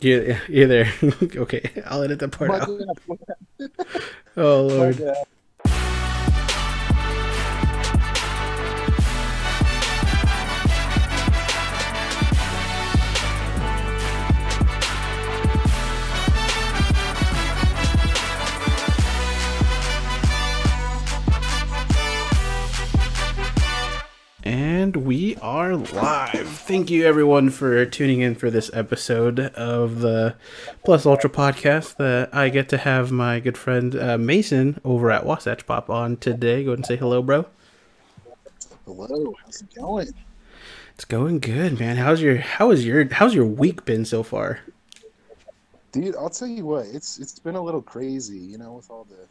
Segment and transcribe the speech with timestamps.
[0.00, 0.92] Yeah, you're there.
[1.36, 2.68] okay, I'll edit that part out.
[4.36, 5.02] Oh lord.
[24.78, 26.46] And we are live.
[26.46, 30.36] Thank you everyone for tuning in for this episode of the
[30.84, 35.26] Plus Ultra podcast that I get to have my good friend uh, Mason over at
[35.26, 36.62] Wasatch Pop on today.
[36.62, 37.46] Go ahead and say hello, bro.
[38.84, 40.14] Hello, how's it going?
[40.94, 41.96] It's going good, man.
[41.96, 44.60] How's your how is your how's your week been so far?
[45.90, 49.08] Dude, I'll tell you what, it's it's been a little crazy, you know, with all
[49.10, 49.26] the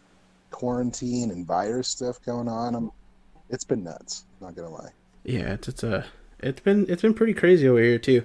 [0.52, 2.76] quarantine and virus stuff going on.
[2.76, 2.92] I'm,
[3.50, 4.92] it's been nuts, not gonna lie.
[5.28, 6.06] Yeah, it's it's a
[6.40, 8.24] it's been it's been pretty crazy over here too,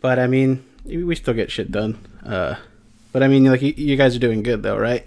[0.00, 1.98] but I mean we still get shit done.
[2.24, 2.54] Uh,
[3.10, 5.04] but I mean like you, you guys are doing good though, right?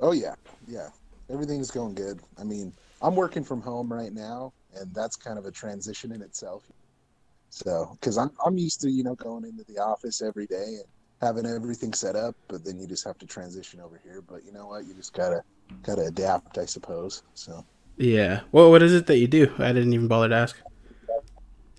[0.00, 0.36] Oh yeah,
[0.68, 0.90] yeah.
[1.28, 2.20] Everything's going good.
[2.38, 2.72] I mean,
[3.02, 6.62] I'm working from home right now, and that's kind of a transition in itself.
[7.50, 10.84] So, because I'm I'm used to you know going into the office every day and
[11.20, 14.22] having everything set up, but then you just have to transition over here.
[14.22, 14.86] But you know what?
[14.86, 15.42] You just gotta
[15.82, 17.24] gotta adapt, I suppose.
[17.34, 17.64] So.
[17.96, 18.40] Yeah.
[18.52, 19.52] Well, what is it that you do?
[19.58, 20.56] I didn't even bother to ask.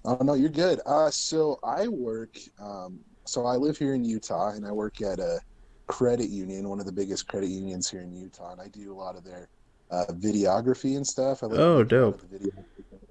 [0.06, 0.80] Oh no, you're good.
[0.86, 2.38] Uh, so I work.
[2.62, 5.40] Um, so I live here in Utah, and I work at a
[5.88, 8.96] credit union, one of the biggest credit unions here in Utah, and I do a
[8.96, 9.50] lot of their
[9.92, 11.44] uh, videography and stuff.
[11.44, 12.22] I Oh, at a lot of dope.
[12.22, 12.52] The video,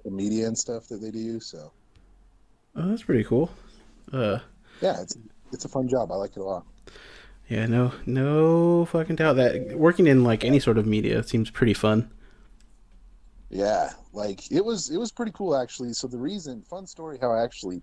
[0.03, 1.39] the media and stuff that they do.
[1.39, 1.71] So
[2.77, 3.49] Oh, that's pretty cool.
[4.11, 4.39] Uh,
[4.81, 5.17] yeah, it's
[5.51, 6.11] it's a fun job.
[6.11, 6.65] I like it a lot.
[7.49, 11.73] yeah, no, no fucking doubt that working in like any sort of media seems pretty
[11.73, 12.09] fun.
[13.49, 15.93] Yeah, like it was it was pretty cool actually.
[15.93, 17.81] So the reason, fun story, how I actually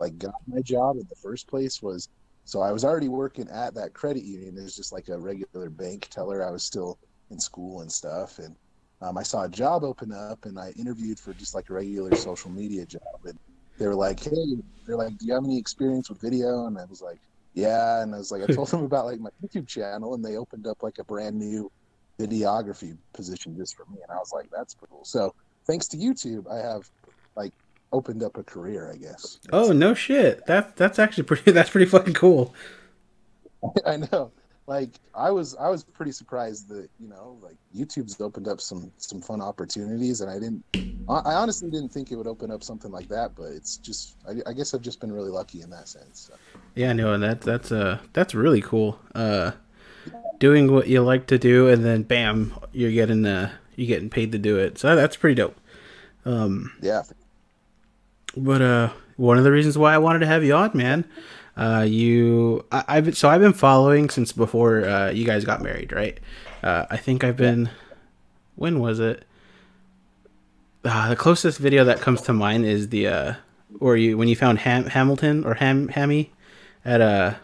[0.00, 2.08] like got my job in the first place was
[2.44, 6.08] so I was already working at that credit union as just like a regular bank
[6.10, 6.46] teller.
[6.46, 6.98] I was still
[7.30, 8.56] in school and stuff, and
[9.00, 12.14] um, I saw a job open up, and I interviewed for just like a regular
[12.16, 13.36] social media job, and
[13.78, 14.30] they were like, "Hey,"
[14.86, 17.18] they're like, "Do you have any experience with video?" And I was like,
[17.54, 20.36] "Yeah," and I was like, I told them about like my YouTube channel, and they
[20.36, 21.70] opened up like a brand new
[22.26, 25.34] videography position just for me, and I was like, "That's pretty cool." So
[25.66, 26.90] thanks to YouTube, I have
[27.36, 27.52] like
[27.92, 29.38] opened up a career, I guess.
[29.52, 30.46] Oh no shit.
[30.46, 31.50] That that's actually pretty.
[31.52, 32.54] That's pretty fucking cool.
[33.86, 34.32] I know.
[34.66, 38.92] Like I was, I was pretty surprised that you know, like YouTube's opened up some
[38.96, 40.64] some fun opportunities, and I didn't.
[41.08, 44.16] I I honestly didn't think it would open up something like that, but it's just.
[44.28, 46.30] I, I guess I've just been really lucky in that sense.
[46.30, 46.34] So.
[46.76, 49.00] Yeah, no, and that that's uh that's really cool.
[49.14, 49.50] Uh,
[50.42, 54.32] doing what you like to do, and then bam, you're getting uh you're getting paid
[54.32, 54.76] to do it.
[54.76, 55.56] So that's pretty dope.
[56.26, 57.02] Um, Yeah,
[58.36, 61.04] But uh, one of the reasons why I wanted to have you on, man,
[61.56, 65.92] uh, you, I, I've so I've been following since before uh, you guys got married,
[65.92, 66.18] right?
[66.62, 67.70] Uh, I think I've been.
[68.56, 69.24] When was it?
[70.84, 73.34] Uh, the closest video that comes to mind is the uh,
[73.80, 76.32] or you when you found Ham, Hamilton or Ham Hammy
[76.84, 77.38] at a,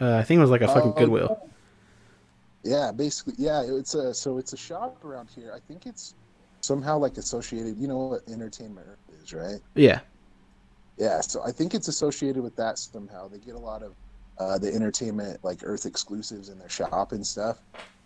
[0.00, 1.49] uh, I think it was like a fucking Oh, Goodwill.
[2.62, 2.92] Yeah.
[2.92, 3.62] Basically, yeah.
[3.64, 5.52] It's a so it's a shop around here.
[5.54, 6.14] I think it's
[6.60, 7.76] somehow like associated.
[7.78, 9.60] You know what Entertainment Earth is, right?
[9.74, 10.00] Yeah,
[10.96, 13.28] Yeah, so I think it's associated with that somehow.
[13.28, 13.94] They get a lot of
[14.38, 17.58] uh, the entertainment like Earth exclusives in their shop and stuff,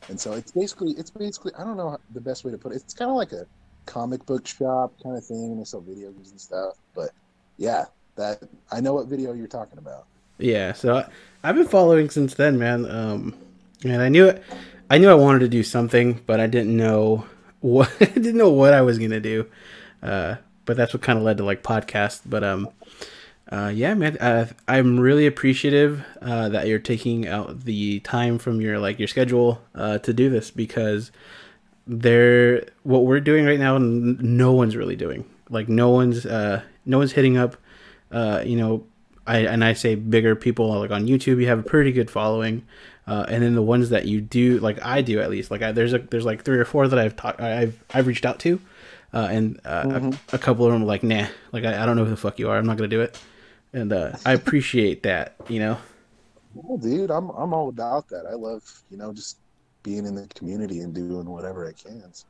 [0.08, 2.76] and so it's basically it's basically I don't know the best way to put it.
[2.76, 3.46] It's kind of like a
[3.86, 5.52] comic book shop kind of thing.
[5.52, 7.10] And they sell video games and stuff, but
[7.56, 7.84] yeah,
[8.16, 10.06] that I know what video you're talking about.
[10.38, 10.72] yeah.
[10.72, 11.08] So I,
[11.42, 12.88] I've been following since then, man.
[12.90, 13.34] Um,
[13.92, 14.42] and I knew it.
[14.90, 17.26] I knew I wanted to do something, but I didn't know
[17.60, 17.92] what.
[18.00, 19.46] I didn't know what I was gonna do.
[20.02, 22.22] Uh, but that's what kind of led to like podcast.
[22.26, 22.70] But um,
[23.50, 24.16] uh, yeah, man.
[24.18, 29.08] Uh, I'm really appreciative uh, that you're taking out the time from your like your
[29.08, 31.10] schedule uh, to do this because
[31.86, 36.62] there what we're doing right now n- no one's really doing like no one's uh
[36.86, 37.56] no one's hitting up
[38.10, 38.84] uh you know
[39.26, 42.64] i and i say bigger people like on youtube you have a pretty good following
[43.06, 45.72] uh and then the ones that you do like i do at least like I,
[45.72, 48.60] there's a there's like three or four that i've talked i've i've reached out to
[49.12, 51.96] uh and uh, a, a couple of them are like nah like I, I don't
[51.96, 53.18] know who the fuck you are i'm not gonna do it
[53.72, 55.78] and uh i appreciate that you know
[56.54, 58.26] Well, dude, I'm I'm all about that.
[58.26, 59.38] I love you know just
[59.82, 62.12] being in the community and doing whatever I can.
[62.12, 62.24] So.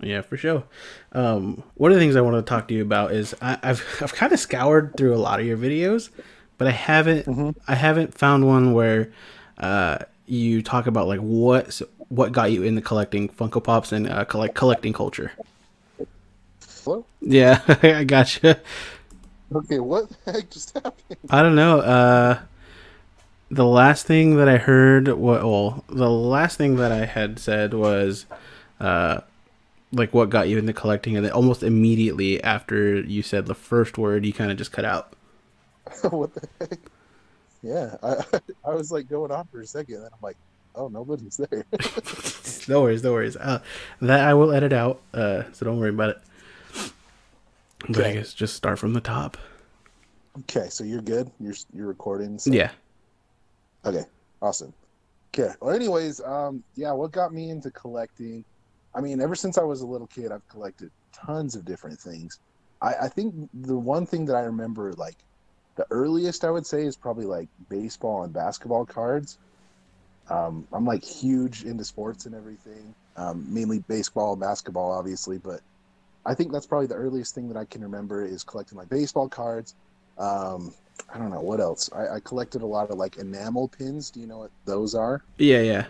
[0.00, 0.64] Yeah, for sure.
[1.12, 3.84] Um, one of the things I want to talk to you about is I, I've
[4.02, 6.10] I've kind of scoured through a lot of your videos,
[6.58, 7.30] but I haven't
[7.66, 9.12] I haven't found one where
[9.58, 14.24] uh, you talk about like what what got you into collecting Funko Pops and uh,
[14.24, 15.32] collect collecting culture.
[16.84, 17.04] Hello?
[17.20, 18.60] Yeah, I got gotcha.
[19.54, 21.18] Okay, what the heck just happened?
[21.30, 21.80] I don't know.
[21.80, 22.40] Uh,
[23.50, 28.26] the last thing that I heard, well, the last thing that I had said was,
[28.80, 29.20] uh,
[29.92, 33.98] like what got you into collecting, and then almost immediately after you said the first
[33.98, 35.12] word, you kind of just cut out.
[36.10, 36.78] what the heck?
[37.66, 38.24] Yeah, I
[38.64, 40.36] I was like going on for a second, and I'm like,
[40.76, 41.64] oh, nobody's there.
[42.68, 43.36] no worries, no worries.
[43.36, 43.60] Uh,
[44.00, 46.22] that I will edit out, uh, so don't worry about it.
[47.88, 49.36] But I guess just start from the top.
[50.40, 51.30] okay, so you're good.
[51.40, 52.38] You're you're recording.
[52.38, 52.52] So.
[52.52, 52.70] Yeah.
[53.84, 54.04] Okay,
[54.40, 54.72] awesome.
[55.34, 55.52] Okay.
[55.60, 58.44] Well, anyways, um, yeah, what got me into collecting?
[58.94, 62.38] I mean, ever since I was a little kid, I've collected tons of different things.
[62.80, 65.16] I, I think the one thing that I remember, like
[65.76, 69.38] the earliest, I would say, is probably like baseball and basketball cards.
[70.28, 75.60] Um, I'm like huge into sports and everything, um, mainly baseball, and basketball, obviously, but
[76.24, 79.28] I think that's probably the earliest thing that I can remember is collecting like baseball
[79.28, 79.74] cards.
[80.18, 80.74] Um,
[81.14, 81.88] I don't know what else.
[81.92, 84.10] I, I collected a lot of like enamel pins.
[84.10, 85.22] Do you know what those are?
[85.38, 85.86] Yeah, yeah.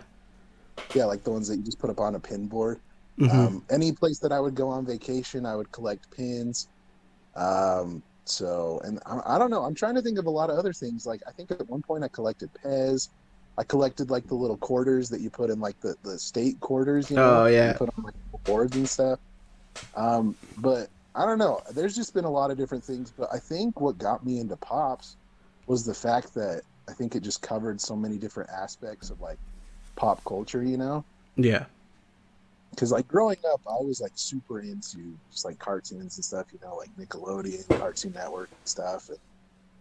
[0.93, 2.79] Yeah, like the ones that you just put up on a pin board.
[3.19, 3.31] Mhm.
[3.31, 6.67] Um, any place that I would go on vacation, I would collect pins.
[8.29, 9.63] So, and I, I don't know.
[9.63, 11.05] I'm trying to think of a lot of other things.
[11.05, 13.09] Like I think at one point I collected Pez.
[13.57, 17.09] I collected like the little quarters that you put in like the, the state quarters.
[17.09, 17.73] You know, Oh, yeah.
[17.73, 18.13] Put on like
[18.43, 19.19] boards and stuff.
[19.95, 21.61] Um, but I don't know.
[21.71, 23.11] There's just been a lot of different things.
[23.17, 25.15] But I think what got me into pops
[25.65, 29.39] was the fact that I think it just covered so many different aspects of like
[29.95, 30.63] pop culture.
[30.63, 31.03] You know
[31.37, 31.65] yeah.
[32.77, 36.59] Because like growing up, I was like super into just like cartoons and stuff, you
[36.61, 39.09] know, like Nickelodeon, Cartoon Network and stuff.
[39.09, 39.17] And,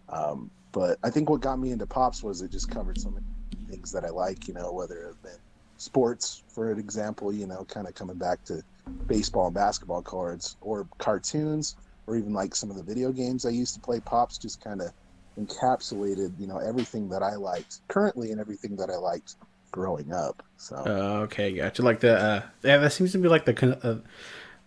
[0.09, 3.27] um, but I think what got me into pops was it just covered so many
[3.69, 5.39] things that I like, you know, whether it have been
[5.77, 8.63] sports, for an example, you know, kind of coming back to
[9.09, 11.77] baseball and basketball cards, or cartoons,
[12.07, 14.01] or even like some of the video games I used to play.
[14.01, 14.91] Pops just kind of
[15.39, 19.37] encapsulated, you know, everything that I liked currently and everything that I liked
[19.77, 20.43] growing up.
[20.57, 20.75] So.
[20.77, 21.83] Uh, okay, gotcha.
[21.83, 23.99] Like the uh, yeah, that seems to be like the uh,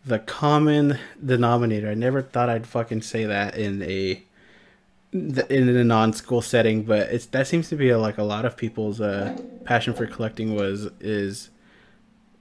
[0.06, 1.90] the common denominator.
[1.90, 4.24] I never thought I'd fucking say that in a
[5.12, 9.02] in a non-school setting, but it's that seems to be like a lot of people's
[9.02, 9.36] uh,
[9.66, 11.50] passion for collecting was is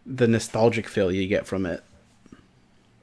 [0.05, 1.83] the nostalgic feel you get from it.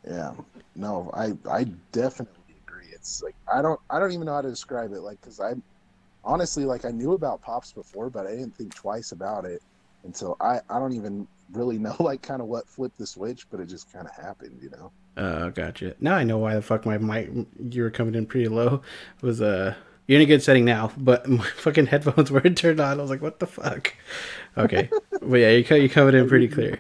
[0.07, 0.33] Yeah,
[0.75, 2.89] no, I I definitely agree.
[2.94, 5.00] It's like I don't I don't even know how to describe it.
[5.00, 5.53] Like, cause I
[6.25, 9.62] honestly like I knew about pops before, but I didn't think twice about it
[10.04, 13.60] until I I don't even really know like kind of what flipped the switch, but
[13.60, 14.92] it just kind of happened, you know.
[15.18, 15.95] Uh, gotcha.
[16.00, 17.30] Now I know why the fuck my mic
[17.69, 18.81] you were coming in pretty low.
[19.22, 19.75] Was uh
[20.07, 23.00] you're in a good setting now, but my fucking headphones weren't turned on.
[23.00, 23.94] I was like, what the fuck?
[24.57, 24.89] Okay,
[25.22, 26.80] but yeah, you you coming in pretty clear.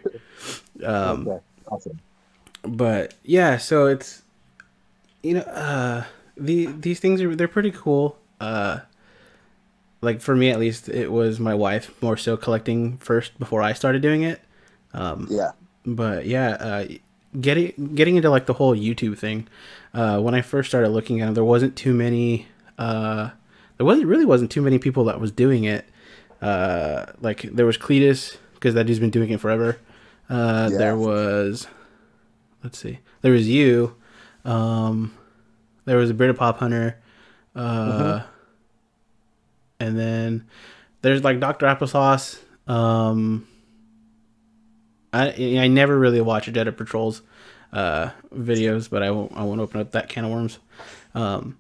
[0.83, 1.99] Um, okay, awesome.
[2.63, 4.23] but yeah, so it's
[5.23, 6.03] you know uh
[6.37, 8.17] the these things are they're pretty cool.
[8.39, 8.79] Uh,
[10.01, 13.73] like for me at least, it was my wife more so collecting first before I
[13.73, 14.41] started doing it.
[14.93, 15.51] Um, Yeah,
[15.85, 16.87] but yeah, uh,
[17.39, 19.47] getting getting into like the whole YouTube thing.
[19.93, 22.47] Uh, when I first started looking at it, there wasn't too many.
[22.77, 23.29] Uh,
[23.77, 25.85] there wasn't really wasn't too many people that was doing it.
[26.41, 29.77] Uh, like there was Cletus because that dude's been doing it forever.
[30.29, 30.77] Uh, Yeah.
[30.77, 31.67] There was,
[32.63, 33.95] let's see, there was you.
[34.43, 35.13] Um,
[35.85, 36.97] there was a Bearded Pop Hunter.
[37.55, 38.21] Uh,
[39.79, 40.47] and then
[41.01, 42.39] there's like Doctor Applesauce.
[42.67, 43.47] Um,
[45.13, 45.29] I
[45.59, 47.21] I never really watch Edit Patrol's
[47.73, 50.59] uh, videos, but I won't I won't open up that can of worms.
[51.13, 51.57] Um,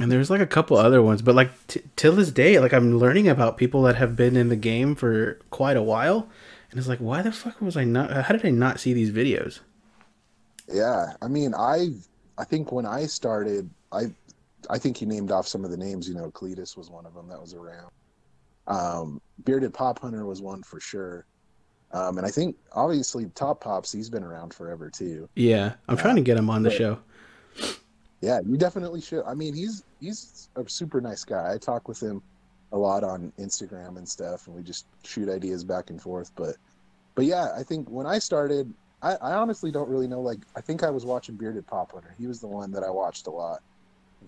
[0.00, 2.98] and there's like a couple other ones, but like t- till this day, like I'm
[2.98, 6.28] learning about people that have been in the game for quite a while,
[6.70, 8.10] and it's like, why the fuck was I not?
[8.10, 9.60] How did I not see these videos?
[10.68, 11.14] yeah.
[11.22, 11.90] I mean, I
[12.38, 14.12] I think when I started, I
[14.70, 16.08] I think he named off some of the names.
[16.08, 17.90] You know, Cletus was one of them that was around.
[18.66, 21.26] Um, Bearded Pop Hunter was one for sure.
[21.92, 25.28] Um, and I think obviously Top Pops, he's been around forever too.
[25.34, 26.98] Yeah, I'm trying to get him on the show.
[28.22, 29.24] Yeah, you definitely should.
[29.26, 31.52] I mean, he's he's a super nice guy.
[31.52, 32.22] I talk with him
[32.70, 36.30] a lot on Instagram and stuff, and we just shoot ideas back and forth.
[36.34, 36.56] But
[37.14, 40.20] but yeah, I think when I started, I, I honestly don't really know.
[40.20, 42.14] Like, I think I was watching Bearded Pop Hunter.
[42.18, 43.60] He was the one that I watched a lot.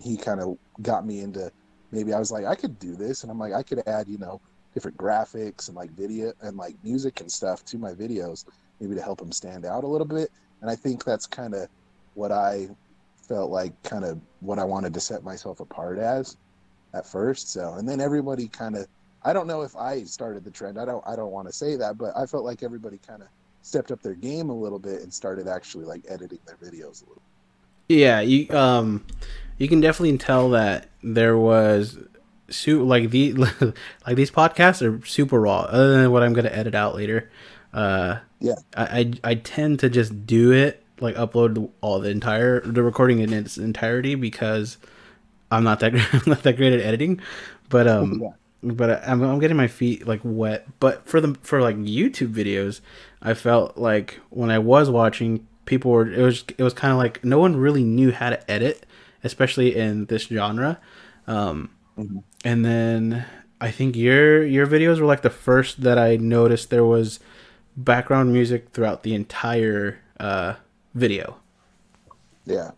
[0.01, 1.51] He kind of got me into.
[1.91, 4.17] Maybe I was like, I could do this, and I'm like, I could add, you
[4.17, 4.41] know,
[4.73, 8.45] different graphics and like video and like music and stuff to my videos,
[8.79, 10.29] maybe to help them stand out a little bit.
[10.61, 11.69] And I think that's kind of
[12.13, 12.69] what I
[13.27, 16.37] felt like kind of what I wanted to set myself apart as
[16.93, 17.51] at first.
[17.51, 18.87] So, and then everybody kind of,
[19.23, 20.77] I don't know if I started the trend.
[20.77, 23.29] I don't, I don't want to say that, but I felt like everybody kind of
[23.61, 27.07] stepped up their game a little bit and started actually like editing their videos a
[27.07, 27.23] little.
[27.87, 29.05] Yeah, you um,
[29.57, 31.97] you can definitely tell that there was
[32.49, 33.33] su- like the
[34.05, 35.61] like these podcasts are super raw.
[35.61, 37.29] Other than what I'm gonna edit out later,
[37.73, 38.55] uh, Yeah.
[38.75, 38.83] I,
[39.23, 43.33] I I tend to just do it like upload all the entire the recording in
[43.33, 44.77] its entirety because
[45.51, 47.21] I'm not that I'm not that great at editing,
[47.69, 48.21] but um.
[48.21, 48.29] Yeah.
[48.63, 50.65] But I'm, I'm getting my feet like wet.
[50.79, 52.81] But for the for like YouTube videos,
[53.21, 56.97] I felt like when I was watching, people were it was it was kind of
[56.97, 58.84] like no one really knew how to edit,
[59.25, 60.79] especially in this genre.
[61.27, 62.23] Um, Mhm.
[62.43, 63.25] and then
[63.59, 67.19] I think your your videos were like the first that I noticed there was
[67.77, 70.53] background music throughout the entire uh,
[70.93, 71.37] video,
[72.45, 72.71] Yeah.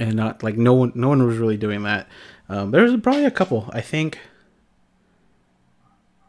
[0.00, 2.06] and not like no one no one was really doing that.
[2.48, 3.70] Um, there was probably a couple.
[3.72, 4.18] I think.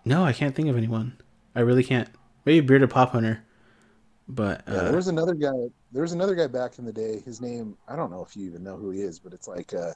[0.06, 1.13] No, I can't think of anyone.
[1.56, 2.10] I really can't.
[2.46, 3.44] Maybe bearded pop hunter,
[4.29, 5.51] but Yeah, uh, there was another guy.
[5.91, 7.21] There was another guy back in the day.
[7.25, 9.74] His name, I don't know if you even know who he is, but it's like
[9.74, 9.93] uh,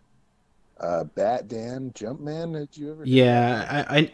[0.80, 2.54] uh, Bat Dan Jumpman.
[2.54, 3.06] Did you ever?
[3.06, 4.12] Yeah, I, I,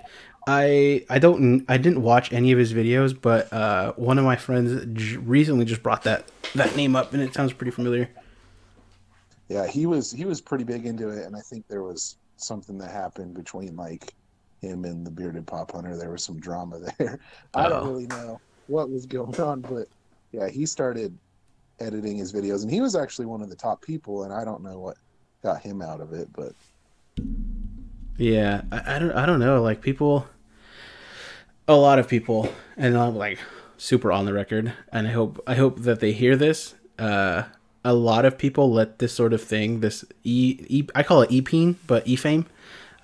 [0.48, 4.36] I, I don't, I didn't watch any of his videos, but uh, one of my
[4.36, 8.10] friends j- recently just brought that that name up, and it sounds pretty familiar.
[9.48, 12.78] Yeah, he was he was pretty big into it, and I think there was something
[12.80, 14.14] that happened between like
[14.62, 15.98] him and the bearded pop hunter.
[15.98, 17.20] There was some drama there.
[17.56, 17.70] I Oh.
[17.70, 19.88] don't really know what was going on, but
[20.32, 21.18] yeah, he started
[21.80, 24.24] editing his videos, and he was actually one of the top people.
[24.24, 24.98] And I don't know what
[25.44, 26.54] got him out of it, but
[28.18, 29.62] Yeah, I, I don't, I don't know.
[29.62, 30.28] Like people,
[31.68, 33.40] a lot of people, and I'm like
[33.78, 36.76] super on the record, and I hope, I hope that they hear this.
[36.98, 37.44] Uh,
[37.86, 41.32] a lot of people let this sort of thing, this e, e I call it
[41.32, 42.46] e-peen, but e-fame,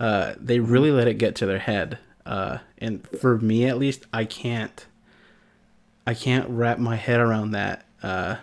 [0.02, 1.98] uh, they really let it get to their head.
[2.26, 4.86] Uh, and for me at least, I can't,
[6.08, 8.38] I can't wrap my head around that uh,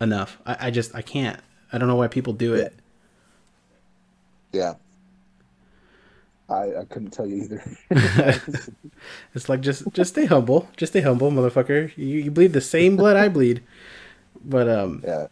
[0.00, 0.38] enough.
[0.46, 1.40] I, I just, I can't.
[1.72, 2.74] I don't know why people do it.
[4.52, 4.74] yeah.
[6.48, 7.62] I, I couldn't tell you either.
[9.34, 11.96] It's like just just stay humble, just stay humble, motherfucker.
[11.96, 13.62] You, you bleed the same blood I bleed.
[14.44, 15.26] But um, yeah,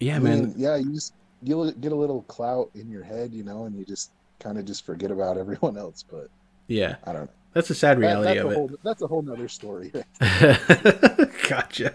[0.00, 0.46] yeah, I man.
[0.46, 3.76] mean, yeah, you just you get a little clout in your head, you know, and
[3.76, 6.02] you just kind of just forget about everyone else.
[6.02, 6.28] But
[6.68, 7.32] Yeah, I don't know.
[7.56, 8.54] That's a sad That- reality that's of a it.
[8.56, 9.90] whole that's a whole nother story.
[11.48, 11.94] gotcha.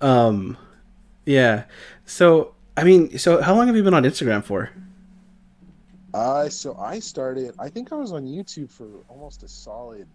[0.00, 0.56] Um,
[1.26, 1.64] yeah.
[2.06, 4.70] So I mean, so how long have you been on Instagram for?
[6.14, 7.54] Uh, so I started.
[7.58, 10.06] I think I was on YouTube for almost a solid,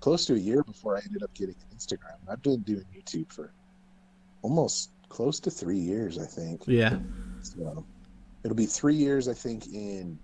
[0.00, 2.16] close to a year before I ended up getting an Instagram.
[2.28, 3.50] I've been doing YouTube for
[4.42, 6.62] almost close to three years, I think.
[6.66, 6.98] Yeah.
[7.42, 7.84] So
[8.44, 10.18] it'll be three years, I think, in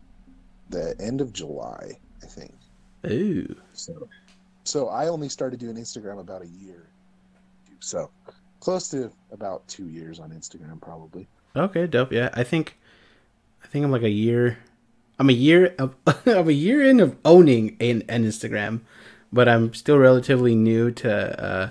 [0.71, 1.99] the end of July.
[2.23, 2.53] I think.
[3.11, 3.57] Ooh.
[3.73, 4.09] So,
[4.65, 6.87] so I only started doing Instagram about a year.
[7.81, 8.11] So
[8.61, 11.29] close to about two years on Instagram, probably.
[11.55, 12.13] Okay, dope.
[12.13, 12.79] Yeah, I think,
[13.63, 14.59] I think I'm like a year.
[15.19, 15.95] I'm a year of
[16.27, 18.81] I'm a year in of owning an, an Instagram,
[19.33, 21.71] but I'm still relatively new to uh,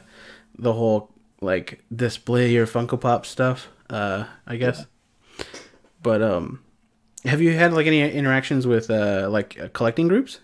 [0.58, 1.10] the whole
[1.42, 3.68] like display your Funko Pop stuff.
[3.90, 4.86] Uh, I guess.
[6.02, 6.64] But um,
[7.26, 10.40] have you had like any interactions with uh like collecting groups?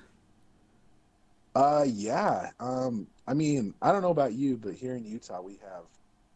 [1.56, 2.52] Uh, yeah.
[2.60, 5.84] Um, I mean, I don't know about you, but here in Utah, we have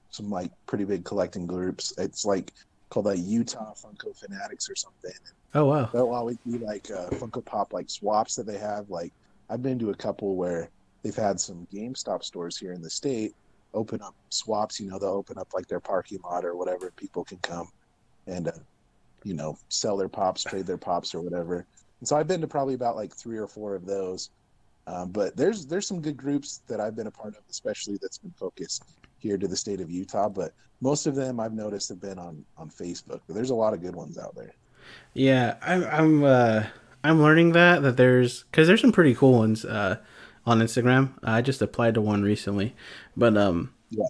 [0.10, 1.93] some like pretty big collecting groups.
[1.98, 2.53] It's like
[2.89, 5.12] called like Utah Funko Fanatics or something.
[5.55, 5.89] Oh wow.
[5.91, 8.89] There'll always be like uh, Funko Pop like swaps that they have.
[8.89, 9.12] Like
[9.50, 10.70] I've been to a couple where
[11.01, 13.34] they've had some GameStop stores here in the state
[13.74, 14.79] open up swaps.
[14.79, 16.91] You know, they'll open up like their parking lot or whatever.
[16.91, 17.70] People can come
[18.27, 18.51] and uh,
[19.24, 21.65] you know sell their pops, trade their pops or whatever.
[22.00, 24.29] And so I've been to probably about like three or four of those.
[24.87, 28.17] Um, but there's there's some good groups that I've been a part of, especially that's
[28.17, 28.83] been focused
[29.17, 30.29] here to the state of Utah.
[30.29, 33.21] But most of them I've noticed have been on on Facebook.
[33.27, 34.55] But there's a lot of good ones out there.
[35.13, 36.65] Yeah, I'm I'm uh
[37.03, 39.97] I'm learning that that there's because there's some pretty cool ones uh
[40.45, 41.13] on Instagram.
[41.23, 42.75] I just applied to one recently,
[43.15, 44.07] but um Yeah.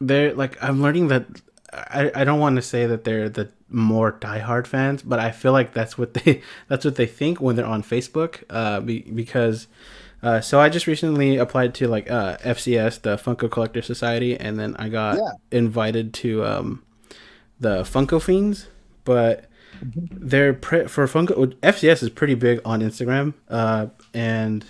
[0.00, 1.26] they're like I'm learning that
[1.72, 5.52] I I don't want to say that they're the more diehard fans, but I feel
[5.52, 8.42] like that's what they that's what they think when they're on Facebook.
[8.48, 9.66] Uh, be, because.
[10.22, 14.58] Uh, so I just recently applied to like uh, FCS, the Funko Collector Society, and
[14.58, 15.32] then I got Yeah.
[15.58, 16.82] invited to um,
[17.60, 18.68] the Funko Fiends.
[19.04, 19.44] But
[19.82, 24.64] they're pre- for Funko FCS is pretty big on Instagram, uh, and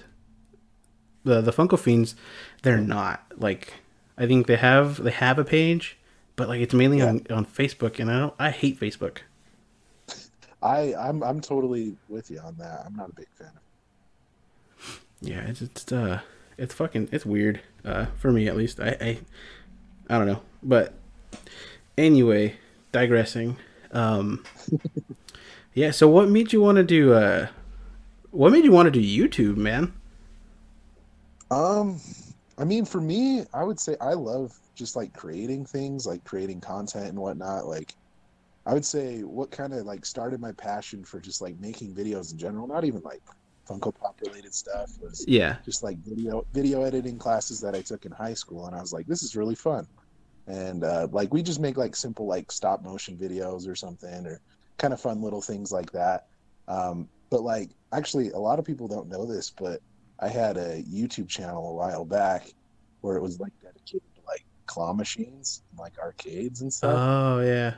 [1.22, 2.16] the the Funko Fiends
[2.62, 3.74] they're not like
[4.18, 5.96] I think they have they have a page,
[6.36, 7.08] but like it's mainly Yeah.
[7.08, 9.18] on on Facebook, and I don't I hate Facebook.
[10.62, 12.82] I I'm I'm totally with you on that.
[12.86, 15.00] I'm not a big fan of.
[15.20, 16.20] Yeah, it's it's uh
[16.56, 18.80] it's fucking it's weird uh for me at least.
[18.80, 19.18] I I,
[20.08, 20.94] I don't know, but
[21.98, 22.56] anyway,
[22.92, 23.56] digressing.
[23.92, 24.42] Um,
[25.74, 25.90] yeah.
[25.92, 27.48] So what made you want to do uh
[28.30, 29.92] What made you want to do YouTube, man?
[31.50, 32.00] Um,
[32.58, 36.60] I mean, for me, I would say I love just like creating things, like creating
[36.60, 37.66] content and whatnot.
[37.66, 37.94] Like,
[38.66, 42.32] I would say what kind of like started my passion for just like making videos
[42.32, 43.22] in general, not even like
[43.68, 45.56] Funko Pop related stuff, was Yeah.
[45.64, 48.92] just like video video editing classes that I took in high school, and I was
[48.92, 49.86] like, this is really fun.
[50.46, 54.40] And uh, like we just make like simple like stop motion videos or something, or
[54.78, 56.22] kind of fun little things like that.
[56.68, 59.80] Um, but like actually, a lot of people don't know this, but
[60.20, 62.52] I had a YouTube channel a while back
[63.00, 66.96] where it was like dedicated to like claw machines, and, like arcades and stuff.
[66.96, 67.74] Oh yeah.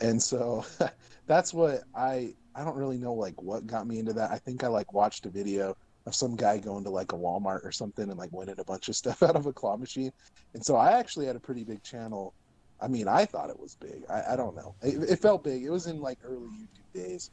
[0.00, 0.64] and so
[1.26, 4.30] that's what I I don't really know like what got me into that.
[4.30, 7.64] I think I like watched a video of some guy going to like a Walmart
[7.64, 10.12] or something and like winning a bunch of stuff out of a claw machine.
[10.54, 12.34] And so I actually had a pretty big channel.
[12.80, 14.02] I mean, I thought it was big.
[14.08, 14.74] I, I don't know.
[14.82, 15.62] It, it felt big.
[15.64, 17.30] It was in like early YouTube days.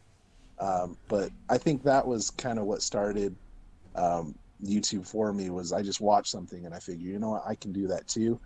[0.60, 3.36] Um, but I think that was kind of what started
[3.96, 7.44] um, YouTube for me was I just watched something and I figured, you know what,
[7.46, 8.40] I can do that too.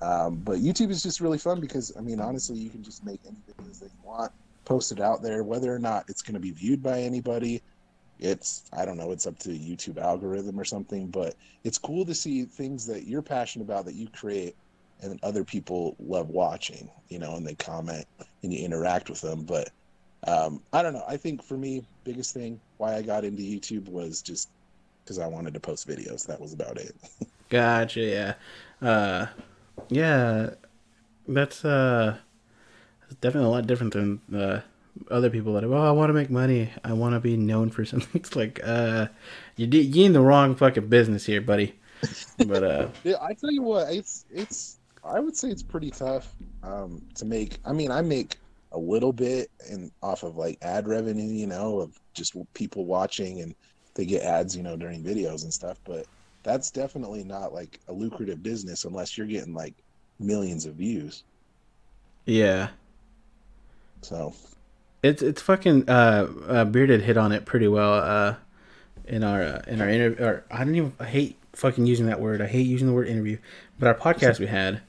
[0.00, 3.20] Um, but YouTube is just really fun because I mean, honestly, you can just make
[3.26, 4.32] any videos that you want,
[4.64, 7.62] post it out there, whether or not it's going to be viewed by anybody.
[8.20, 12.14] It's I don't know, it's up to YouTube algorithm or something, but it's cool to
[12.14, 14.56] see things that you're passionate about that you create
[15.00, 18.04] and other people love watching, you know, and they comment
[18.42, 19.44] and you interact with them.
[19.44, 19.70] But
[20.26, 21.04] um, I don't know.
[21.08, 24.48] I think for me, biggest thing why I got into YouTube was just
[25.08, 26.26] because I wanted to post videos.
[26.26, 26.94] That was about it.
[27.48, 28.00] Gotcha.
[28.00, 28.86] Yeah.
[28.86, 29.26] Uh,
[29.88, 30.50] yeah.
[31.26, 32.18] That's uh,
[33.00, 34.60] that's definitely a lot different than uh,
[35.10, 35.64] other people that.
[35.64, 36.70] Oh, I want to make money.
[36.84, 38.20] I want to be known for something.
[38.20, 39.08] It's like uh,
[39.56, 41.74] you d- you in the wrong fucking business here, buddy.
[42.46, 44.78] But uh, Yeah, I tell you what, it's it's.
[45.04, 47.58] I would say it's pretty tough um, to make.
[47.64, 48.36] I mean, I make
[48.72, 53.40] a little bit and off of like ad revenue, you know, of just people watching
[53.40, 53.54] and
[53.98, 55.78] they get ads, you know, during videos and stuff.
[55.86, 56.08] But
[56.44, 59.74] that's definitely not like a lucrative business unless you're getting like
[60.20, 61.24] millions of views.
[62.26, 62.70] yeah.
[64.02, 64.34] So
[65.02, 68.36] It's it's fucking uh, uh bearded hit on it pretty well uh
[69.06, 72.20] in our uh, in our interview or I don't even I hate fucking using that
[72.20, 72.42] word.
[72.42, 73.38] I hate using the word interview.
[73.78, 74.82] But our podcast we had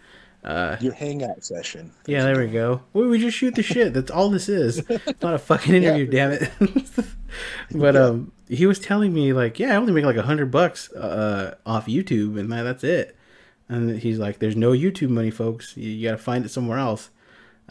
[0.43, 1.91] uh your hangout session.
[2.08, 2.82] yeah, there we go.
[2.93, 3.93] We, we just shoot the shit.
[3.93, 4.78] That's all this is.
[4.89, 6.49] It's not a fucking interview, damn it.
[7.71, 8.02] but Yeah.
[8.06, 11.56] um he was telling me like, yeah, I only make like a hundred bucks uh
[11.65, 13.15] off YouTube and that, that's it.
[13.67, 15.75] And he's like, There's no YouTube money, folks.
[15.78, 17.10] You, you gotta find it somewhere else.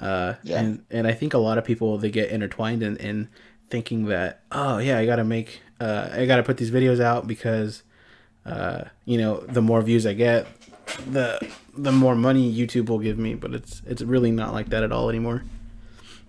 [0.01, 0.61] Uh, Yeah.
[0.61, 3.29] and and I think a lot of people they get intertwined in, in
[3.71, 7.83] thinking that oh yeah I gotta make uh, I gotta put these videos out because
[8.47, 10.47] uh, you know the more views I get
[11.11, 11.39] the
[11.83, 14.93] the more money YouTube will give me but it's it's really not like that at
[14.93, 15.43] all anymore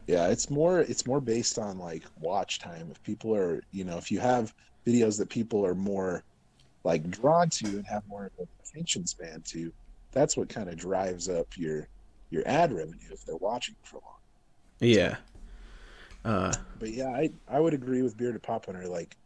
[0.08, 2.90] Yeah, it's more it's more based on like watch time.
[2.92, 4.54] If people are, you know, if you have
[4.86, 6.24] videos that people are more
[6.84, 9.72] like drawn to and have more of an attention span to,
[10.12, 11.90] that's what kind of drives up your
[12.32, 14.16] your ad revenue if they're watching for long.
[14.80, 15.18] yeah
[16.26, 18.88] uh, But yeah, I I would agree with Bearded Pop Hunter.
[18.88, 19.18] Like,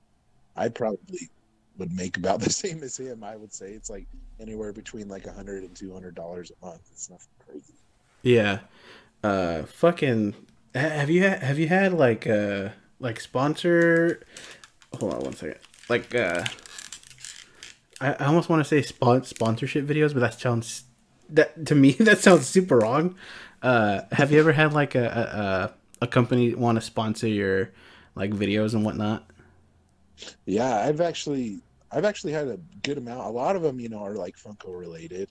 [0.55, 1.29] I probably
[1.77, 3.23] would make about the same as him.
[3.23, 4.07] I would say it's like
[4.39, 6.81] anywhere between like a hundred and two hundred dollars a month.
[6.91, 7.73] It's nothing crazy.
[8.21, 8.59] yeah
[9.23, 10.33] uh, fucking
[10.75, 14.21] have you ha- have you had like uh like sponsor
[14.97, 15.59] hold on one second
[15.89, 16.43] like uh
[18.01, 20.83] I, I almost want to say spon- sponsorship videos but that sounds
[21.29, 23.15] that to me that sounds super wrong
[23.61, 27.71] uh have you ever had like a, a a company want to sponsor your
[28.15, 29.25] like videos and whatnot
[30.45, 33.27] Yeah, I've actually I've actually had a good amount.
[33.27, 35.29] A lot of them, you know, are like Funko related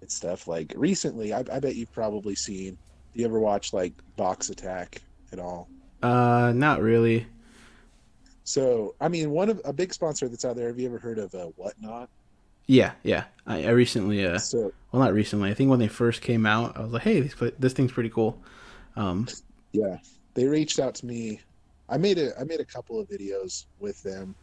[0.00, 0.46] and stuff.
[0.48, 2.78] Like recently, I, I bet you've probably seen.
[3.12, 5.70] Do you ever watch like Box Attack at all?
[6.02, 7.26] uh not really
[8.44, 10.68] So, I mean, one of a big sponsor that's out there.
[10.68, 12.10] Have you ever heard of uh, Whatnot?
[12.66, 16.20] yeah yeah i, I recently uh So, well not recently i think when they first
[16.22, 18.42] came out i was like hey this, this thing's pretty cool
[18.96, 19.26] um
[19.72, 19.98] yeah,
[20.34, 21.40] they reached out to me.
[21.90, 24.36] I made a I made a couple of videos with them,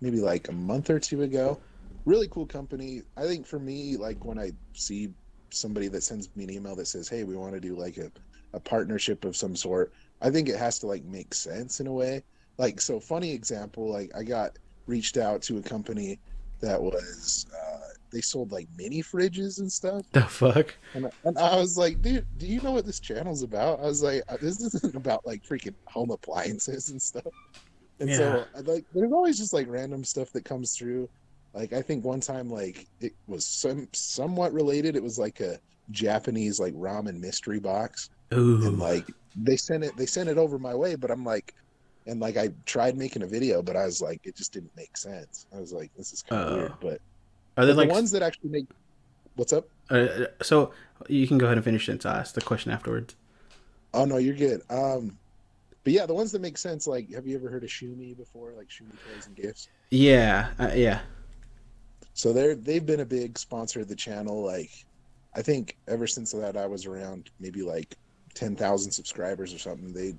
[0.00, 1.62] maybe like a month or two ago.
[2.06, 3.02] Really cool company.
[3.16, 5.10] I think for me, like when I see
[5.52, 8.10] somebody that sends me an email that says, "Hey, we want to do like a,
[8.54, 11.92] a partnership of some sort," I think it has to like make sense in a
[11.92, 12.24] way.
[12.56, 13.90] Like so, funny example.
[13.92, 16.20] Like I got reached out to a company
[16.62, 17.67] that was uh,
[18.10, 20.04] they sold like mini fridges and stuff.
[20.12, 23.42] the fuck And, I- and I was like, dude, do you know what this channel's
[23.42, 23.80] about?
[23.80, 27.24] I was like, uh, this isn't about like freaking home appliances and stuff.
[28.00, 31.08] And so, like, there's always just like random stuff that comes through.
[31.52, 34.94] Like, I think one time, like, it was some somewhat related.
[34.94, 35.58] It was like a
[35.90, 38.64] Japanese like ramen mystery box, Ooh.
[38.66, 40.94] and like they sent it, they sent it over my way.
[40.94, 41.54] But I'm like,
[42.06, 44.96] and like I tried making a video, but I was like, it just didn't make
[44.96, 45.46] sense.
[45.52, 46.56] I was like, this is kind of Oh.
[46.56, 46.72] weird.
[46.80, 47.00] But
[47.58, 48.66] Are there but like the ones that actually make
[49.34, 49.68] what's up?
[49.90, 50.72] uh, so
[51.08, 53.16] you can go ahead and finish since I asked the question afterwards.
[53.92, 54.62] Oh no, you're good.
[54.70, 55.18] Um,
[55.82, 56.86] but yeah, the ones that make sense.
[56.86, 58.52] Like, have you ever heard of Chumi before?
[58.56, 59.68] Like Chumi Toys and Gifts.
[59.90, 61.00] Yeah, uh, yeah.
[62.14, 64.40] So they're they've been a big sponsor of the channel.
[64.44, 64.70] Like,
[65.34, 67.96] I think ever since that I was around, maybe like
[68.34, 69.92] ten thousand subscribers or something.
[69.92, 70.14] They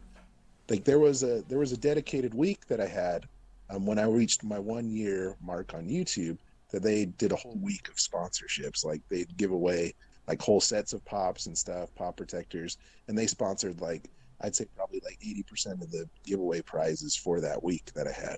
[0.69, 3.28] like there was a there was a dedicated week that I had
[3.69, 6.38] um, when I reached my one year mark on YouTube
[6.71, 8.86] that they did a whole week of sponsorships.
[8.86, 9.93] Like they'd give away
[10.27, 12.77] like whole sets of pops and stuff, pop protectors,
[13.08, 14.10] and they sponsored like
[14.41, 18.12] I'd say probably like eighty percent of the giveaway prizes for that week that I
[18.12, 18.38] had.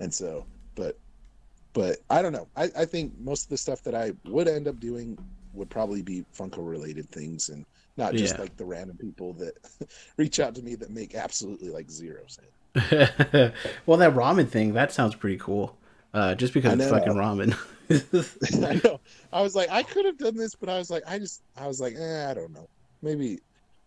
[0.00, 0.96] And so, but
[1.72, 2.48] but I don't know.
[2.56, 5.18] I, I think most of the stuff that I would end up doing
[5.52, 7.64] would probably be Funko related things and
[7.96, 8.42] not just Yeah.
[8.42, 9.54] like the random people that
[10.16, 12.48] reach out to me that make absolutely like zero sense.
[13.86, 15.76] well, that ramen thing that sounds pretty cool.
[16.12, 17.56] Uh, just because it's fucking ramen.
[18.68, 19.00] I know.
[19.32, 21.66] I was like, I could have done this, but I was like, I just, I
[21.66, 22.68] was like, eh, I don't know.
[23.02, 23.40] Maybe,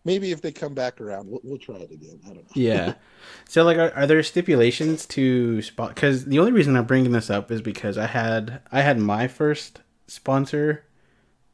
[0.04, 2.20] maybe if they come back around, we'll, we'll try it again.
[2.26, 2.44] I don't know.
[2.54, 2.96] yeah.
[3.48, 5.96] So, like, are, are there stipulations to spot?
[5.96, 9.30] Because the only reason I'm bringing this up is because I had I had my
[9.30, 10.84] first sponsor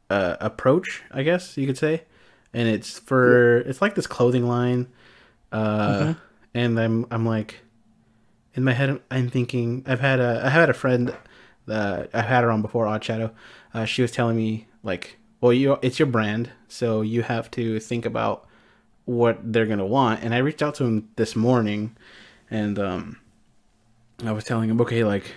[0.08, 2.02] uh, approach, I guess you could say,
[2.52, 4.88] and it's for it's like this clothing line,
[5.52, 6.14] uh,
[6.54, 7.60] and I'm I'm like,
[8.54, 11.16] in my head I'm thinking I've had a I had a friend,
[11.68, 13.32] uh, I've had her on before, Odd Shadow.
[13.72, 17.80] Uh, she was telling me like, well, you it's your brand, so you have to
[17.80, 18.46] think about
[19.04, 20.22] what they're gonna want.
[20.22, 21.96] And I reached out to him this morning,
[22.50, 23.20] and um,
[24.24, 25.34] I was telling him, okay, like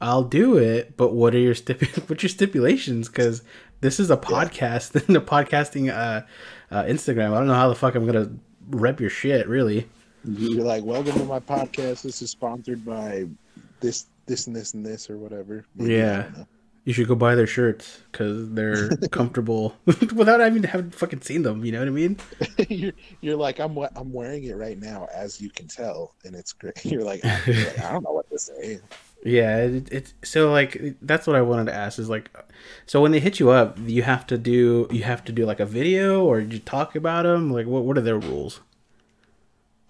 [0.00, 3.08] I'll do it, but what are your stip- what's your stipulations?
[3.08, 3.42] Because
[3.80, 6.22] this is a podcast, and a podcasting uh,
[6.70, 7.32] uh, Instagram.
[7.32, 8.30] I don't know how the fuck I'm gonna
[8.70, 9.88] rep your shit, really.
[10.24, 12.02] You're like, welcome to my podcast.
[12.02, 13.24] This is sponsored by
[13.80, 15.64] this, this, and this, and this, or whatever.
[15.74, 16.30] Maybe, Yeah.
[16.84, 21.64] You should go buy their shirts because they're comfortable without even having fucking seen them.
[21.64, 22.18] You know what I mean?
[22.68, 26.52] you're, you're like, I'm, I'm wearing it right now, as you can tell, and it's
[26.52, 26.84] great.
[26.84, 28.80] You're like, oh, you're like, I don't know what to say.
[29.24, 32.28] Yeah, it, it's so like that's what I wanted to ask is like,
[32.86, 35.60] so when they hit you up, you have to do you have to do like
[35.60, 37.52] a video or you talk about them.
[37.52, 38.60] Like, what what are their rules?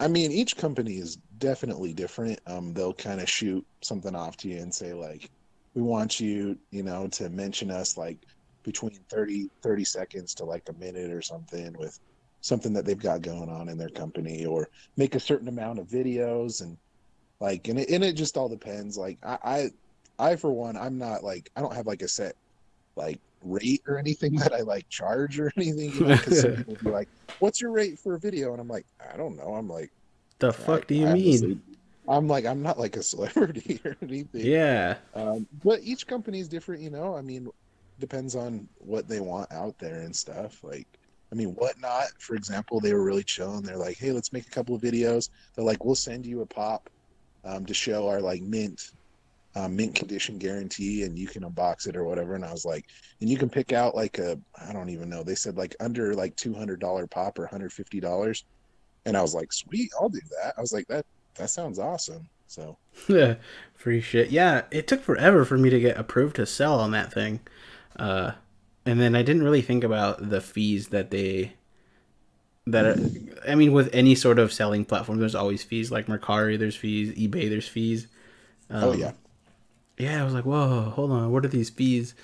[0.03, 2.41] I mean, each company is definitely different.
[2.49, 5.31] Um, they'll kind of shoot something off to you and say like,
[5.75, 8.19] "We want you, you know, to mention us like
[8.65, 12.01] between 30, 30 seconds to like a minute or something with
[12.41, 15.87] something that they've got going on in their company, or make a certain amount of
[15.87, 16.77] videos and
[17.39, 18.99] like, and it, and it just all depends.
[18.99, 19.71] Like, I,
[20.19, 22.35] I, I for one, I'm not like I don't have like a set
[22.97, 25.93] like rate or anything that I like charge or anything.
[25.93, 28.69] You know, because some people be like, "What's your rate for a video?" And I'm
[28.69, 29.55] like, I don't know.
[29.55, 29.91] I'm like.
[30.39, 31.63] The fuck do you mean?
[32.09, 34.45] I'm like, I'm not like a celebrity or anything.
[34.45, 37.17] Yeah, Um, but each company is different, you know.
[37.17, 37.49] I mean,
[38.01, 40.65] depends on what they want out there and stuff.
[40.65, 40.89] Like,
[41.31, 44.47] I mean, whatnot, for example, they were really chill and they're like, hey, let's make
[44.47, 45.31] a couple of videos.
[45.55, 46.91] They're like, we'll send you a pop
[47.45, 48.91] um, to show our like mint,
[49.55, 52.35] um, mint condition guarantee, and you can unbox it or whatever.
[52.35, 52.87] And I was like,
[53.21, 54.39] and you can pick out like a,
[54.69, 55.23] I don't even know.
[55.23, 58.45] They said like under like two hundred dollar pop or hundred fifty dollars,
[59.05, 60.55] and I was like, sweet, I'll do that.
[60.57, 61.05] I was like, that
[61.37, 62.29] that sounds awesome.
[62.47, 63.35] So yeah,
[63.75, 64.31] free shit.
[64.31, 67.41] Yeah, it took forever for me to get approved to sell on that thing,
[67.97, 68.33] uh,
[68.87, 71.55] and then I didn't really think about the fees that they.
[72.65, 72.97] That are,
[73.51, 75.91] I mean, with any sort of selling platform, there's always fees.
[75.91, 77.13] Like Mercari, there's fees.
[77.17, 78.07] eBay, there's fees.
[78.71, 79.13] Um, oh yeah.
[79.99, 82.15] Yeah, I was like, whoa, hold on, what are these fees?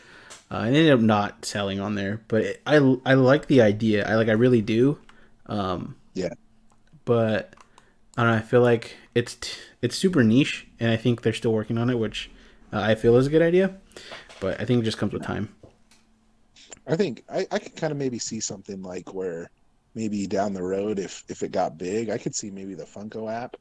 [0.50, 4.06] Uh, I ended up not selling on there, but it, I I like the idea.
[4.08, 4.98] I like I really do.
[5.46, 6.30] Um, Yeah.
[7.04, 7.54] But
[8.16, 8.38] I don't know.
[8.38, 11.90] I feel like it's t- it's super niche, and I think they're still working on
[11.90, 12.30] it, which
[12.72, 13.76] uh, I feel is a good idea.
[14.40, 15.54] But I think it just comes with time.
[16.86, 19.50] I think I, I could kind of maybe see something like where
[19.94, 23.30] maybe down the road, if if it got big, I could see maybe the Funko
[23.32, 23.56] app,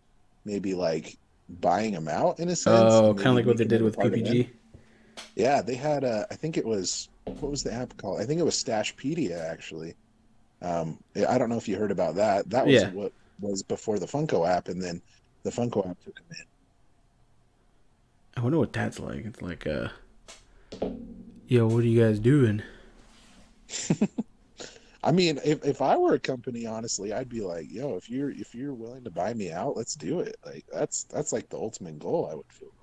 [0.45, 1.17] maybe like
[1.49, 2.93] buying them out in a sense.
[2.93, 4.23] Oh, kind of like what they did with part of them.
[4.23, 4.49] PPG.
[5.35, 6.25] Yeah, they had a.
[6.31, 8.21] I think it was what was the app called?
[8.21, 9.95] I think it was Stashpedia actually.
[10.61, 12.49] Um, I don't know if you heard about that.
[12.49, 12.89] That was Yeah.
[12.91, 15.01] what was before the Funko app, and then
[15.43, 16.45] the Funko app took them in.
[18.35, 19.25] I wonder what that's like.
[19.25, 19.89] It's like, uh,
[21.47, 22.61] yo, what are you guys doing?
[25.07, 28.31] I mean, if, if I were a company, honestly, I'd be like, yo, if you're
[28.31, 30.35] if you're willing to buy me out, let's do it.
[30.45, 32.27] Like that's that's like the ultimate goal.
[32.29, 32.73] I would feel.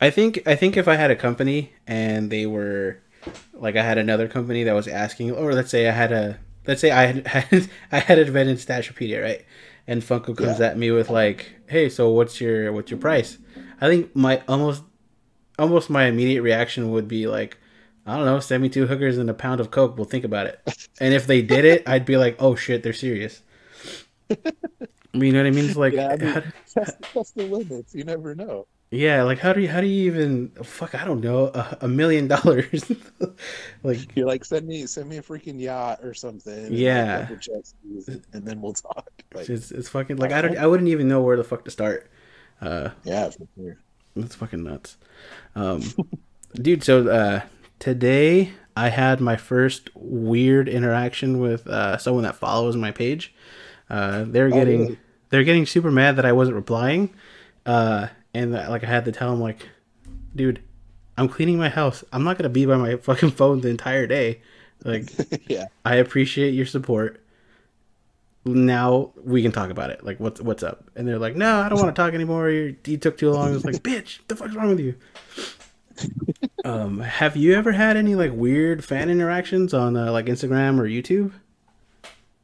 [0.00, 2.98] I think I think if I had a company and they were
[3.52, 6.80] like I had another company that was asking, or let's say I had a let's
[6.80, 9.44] say I had, had I had invented Stashopedia, right?
[9.88, 10.66] and Funko comes Yeah.
[10.68, 13.38] at me with like, "Hey, so what's your what's your price?"
[13.80, 14.82] I think my almost
[15.58, 17.58] almost my immediate reaction would be like,
[18.06, 19.96] "I don't know, send me two hookers and a pound of coke.
[19.96, 20.60] We'll think about it."
[21.00, 23.42] And if they did it, I'd be like, "Oh shit, they're serious."
[24.30, 24.36] I
[25.14, 25.66] mean, you know what I mean?
[25.66, 26.42] It's like, Yeah, I mean, how-
[26.74, 27.94] test, test the limits.
[27.94, 28.66] You never know.
[28.90, 30.94] yeah, like how do you how do you even fuck?
[30.94, 32.90] I don't know, a, a million dollars,
[33.82, 36.72] like You're like, send me send me a freaking yacht or something.
[36.72, 37.26] Yeah.
[37.40, 37.74] skis,
[38.32, 39.10] and then we'll talk.
[39.34, 41.70] Like, it's it's fucking like I don't I wouldn't even know where the fuck to
[41.70, 42.10] start.
[42.60, 43.78] Uh, yeah, for sure.
[44.14, 44.96] That's fucking nuts.
[45.54, 45.82] Um,
[46.54, 47.40] dude, so uh,
[47.78, 53.34] today I had my first weird interaction with uh, someone that follows my page.
[53.88, 54.98] Uh, they're getting really?
[55.30, 57.14] they're getting super mad that I wasn't replying,
[57.64, 59.66] uh, and like I had to tell them like,
[60.34, 60.62] dude,
[61.16, 62.04] I'm cleaning my house.
[62.12, 64.42] I'm not gonna be by my fucking phone the entire day.
[64.84, 65.10] Like,
[65.48, 67.22] yeah, I appreciate your support.
[68.44, 70.04] Now we can talk about it.
[70.04, 70.90] Like, what's what's up?
[70.94, 72.50] And they're like, "No, I don't want to talk anymore.
[72.50, 74.94] You, you took too long." It's like, "Bitch, the fuck's wrong with you?"
[76.64, 80.84] Um, have you ever had any like weird fan interactions on uh, like Instagram or
[80.84, 81.32] YouTube?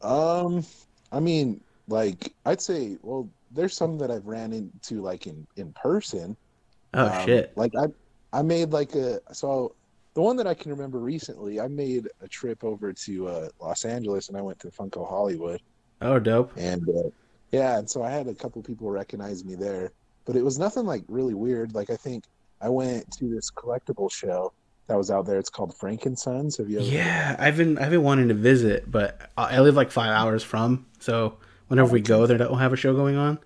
[0.01, 0.65] Um,
[1.11, 5.73] I mean, like I'd say, well, there's some that I've ran into like in in
[5.73, 6.37] person.
[6.95, 7.53] Oh Um, shit!
[7.57, 7.87] Like I,
[8.39, 9.75] I made like a so
[10.15, 11.61] the one that I can remember recently.
[11.61, 15.63] I made a trip over to uh, Los Angeles and I went to Funko Hollywood
[16.03, 16.53] Oh dope.
[16.57, 17.11] and uh,
[17.53, 19.93] yeah, and so I had a couple people recognize me there,
[20.25, 21.75] but it was nothing like really weird.
[21.75, 22.25] Like I think
[22.63, 24.53] I went to this collectible show
[24.87, 25.39] that was out there.
[25.39, 26.57] It's called Frank and Sons.
[26.59, 26.87] Have you ever?
[26.87, 30.87] Yeah, I've been I've been wanting to visit, but I live like five hours from.
[31.01, 31.37] So
[31.69, 33.39] whenever we go, they don't have a show going on.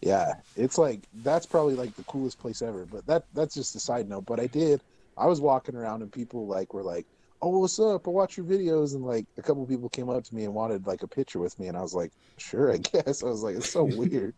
[0.00, 2.86] Yeah, it's like that's probably like the coolest place ever.
[2.86, 4.26] But that that's just a side note.
[4.26, 4.80] But I did.
[5.18, 7.06] I was walking around and people like were like,
[7.42, 8.06] "Oh, what's up?
[8.06, 10.86] I watch your videos." And like a couple people came up to me and wanted
[10.86, 13.56] like a picture with me, and I was like, "Sure, I guess." I was like,
[13.56, 14.34] "It's so weird."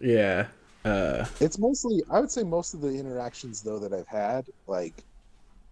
[0.00, 0.46] Yeah.
[0.84, 5.04] Uh, It's mostly, I would say, most of the interactions though that I've had, like,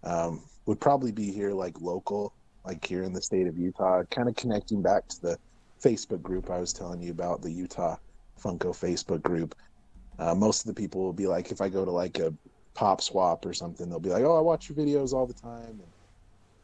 [0.03, 2.33] um, would probably be here, like local,
[2.65, 4.03] like here in the state of Utah.
[4.09, 5.37] Kind of connecting back to the
[5.81, 7.97] Facebook group I was telling you about, the Utah
[8.41, 9.55] Funko Facebook group.
[10.19, 12.33] Uh, most of the people will be like, if I go to like a
[12.73, 15.65] pop swap or something, they'll be like, "Oh, I watch your videos all the time,"
[15.65, 15.83] and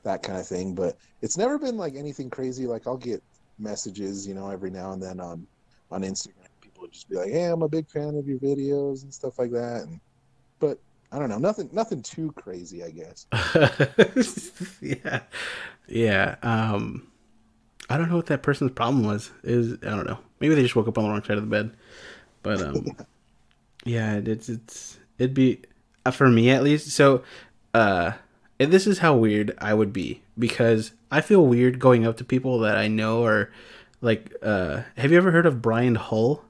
[0.03, 0.73] that kind of thing.
[0.75, 2.65] But it's never been like anything crazy.
[2.67, 3.23] Like I'll get
[3.57, 5.47] messages, you know, every now and then on
[5.91, 6.38] on Instagram.
[6.79, 9.37] People would just be like, "Hey, I'm a big fan of your videos and stuff
[9.37, 9.99] like that." And
[10.59, 10.79] but
[11.11, 13.27] I don't know, nothing nothing too crazy, I guess.
[14.81, 15.21] yeah,
[15.87, 16.35] yeah.
[16.41, 17.11] Um,
[17.89, 19.29] I don't know what that person's problem was.
[19.43, 20.19] Is I don't know.
[20.39, 21.71] Maybe they just woke up on the wrong side of the bed.
[22.43, 22.85] But um,
[23.83, 25.61] yeah, it's it's it'd be
[26.05, 26.91] uh, for me at least.
[26.91, 27.23] So,
[27.73, 28.13] uh,
[28.57, 32.59] this is how weird I would be because I feel weird going up to people
[32.59, 33.51] that I know or
[33.99, 34.33] like.
[34.41, 36.45] Uh, have you ever heard of Brian Hull?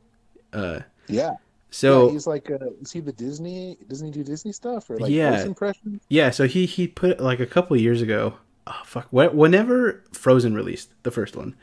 [0.53, 1.31] Uh, Yeah.
[1.71, 3.77] so yeah, he's like, uh, is he the Disney?
[3.87, 5.37] Doesn't he do Disney stuff or like Yeah.
[5.37, 6.01] voice impressions?
[6.09, 8.33] Yeah, so he he put like a couple of years ago.
[8.67, 9.07] Oh fuck!
[9.11, 11.55] Whenever Frozen released the first one,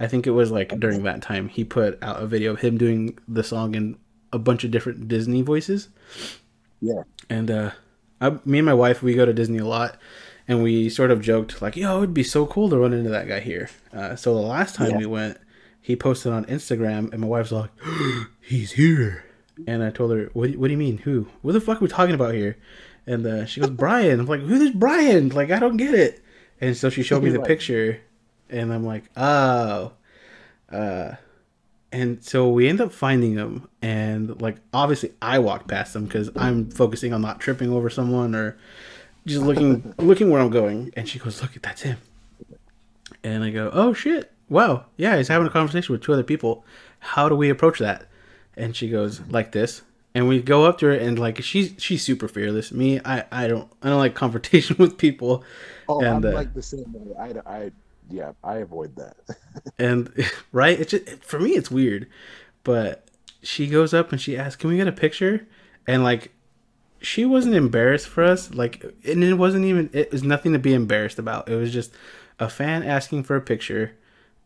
[0.00, 2.76] I think it was like during that time he put out a video of him
[2.78, 3.96] doing the song in
[4.32, 5.88] a bunch of different Disney voices.
[6.80, 7.02] Yeah.
[7.30, 7.70] And uh,
[8.20, 9.96] I, me and my wife we go to Disney a lot,
[10.48, 13.28] and we sort of joked like, "Yo, it'd be so cool to run into that
[13.28, 14.96] guy here." Uh, so the last time Yeah.
[14.98, 15.38] we went,
[15.80, 17.70] he posted on Instagram, and my wife's like,
[18.40, 19.24] "He's here."
[19.66, 20.98] And I told her, what, what do you mean?
[20.98, 21.26] Who?
[21.42, 22.56] What the fuck are we talking about here?
[23.06, 24.20] And uh, she goes, Brian.
[24.20, 25.30] I'm like, who is Brian?
[25.30, 26.22] Like, I don't get it.
[26.60, 28.00] And so she showed me the picture,
[28.50, 29.92] and I'm like, oh.
[30.70, 31.12] Uh,
[31.92, 36.30] and so we end up finding him, and like, obviously, I walked past him because
[36.36, 38.58] I'm focusing on not tripping over someone or
[39.24, 40.92] just looking looking where I'm going.
[40.96, 41.98] And she goes, look, that's him.
[43.24, 46.64] And I go, oh shit, wow, yeah, he's having a conversation with two other people.
[47.00, 48.08] How do we approach that?
[48.56, 49.82] And she goes like this,
[50.14, 52.72] and we go up to her, and like she's she's super fearless.
[52.72, 55.44] Me, I I don't I don't like confrontation with people,
[55.88, 57.14] Oh, And, I'm uh, like the same way.
[57.18, 57.70] I, I,
[58.10, 59.16] yeah, I avoid that.
[59.78, 60.10] and
[60.52, 62.08] right, it's just for me it's weird,
[62.64, 63.08] but
[63.42, 65.46] she goes up and she asks, "Can we get a picture?"
[65.86, 66.32] And like
[67.00, 70.74] she wasn't embarrassed for us, like, and it wasn't even it was nothing to be
[70.74, 71.48] embarrassed about.
[71.48, 71.92] It was just
[72.40, 73.96] a fan asking for a picture,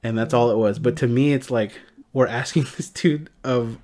[0.03, 0.79] and that's all it was.
[0.79, 1.73] But to me, it's like
[2.13, 3.79] we're asking this dude of,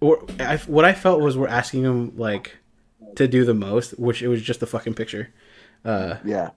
[0.00, 2.56] or I, what I felt was we're asking him like
[3.16, 5.32] to do the most, which it was just a fucking picture.
[5.84, 6.50] Uh, yeah.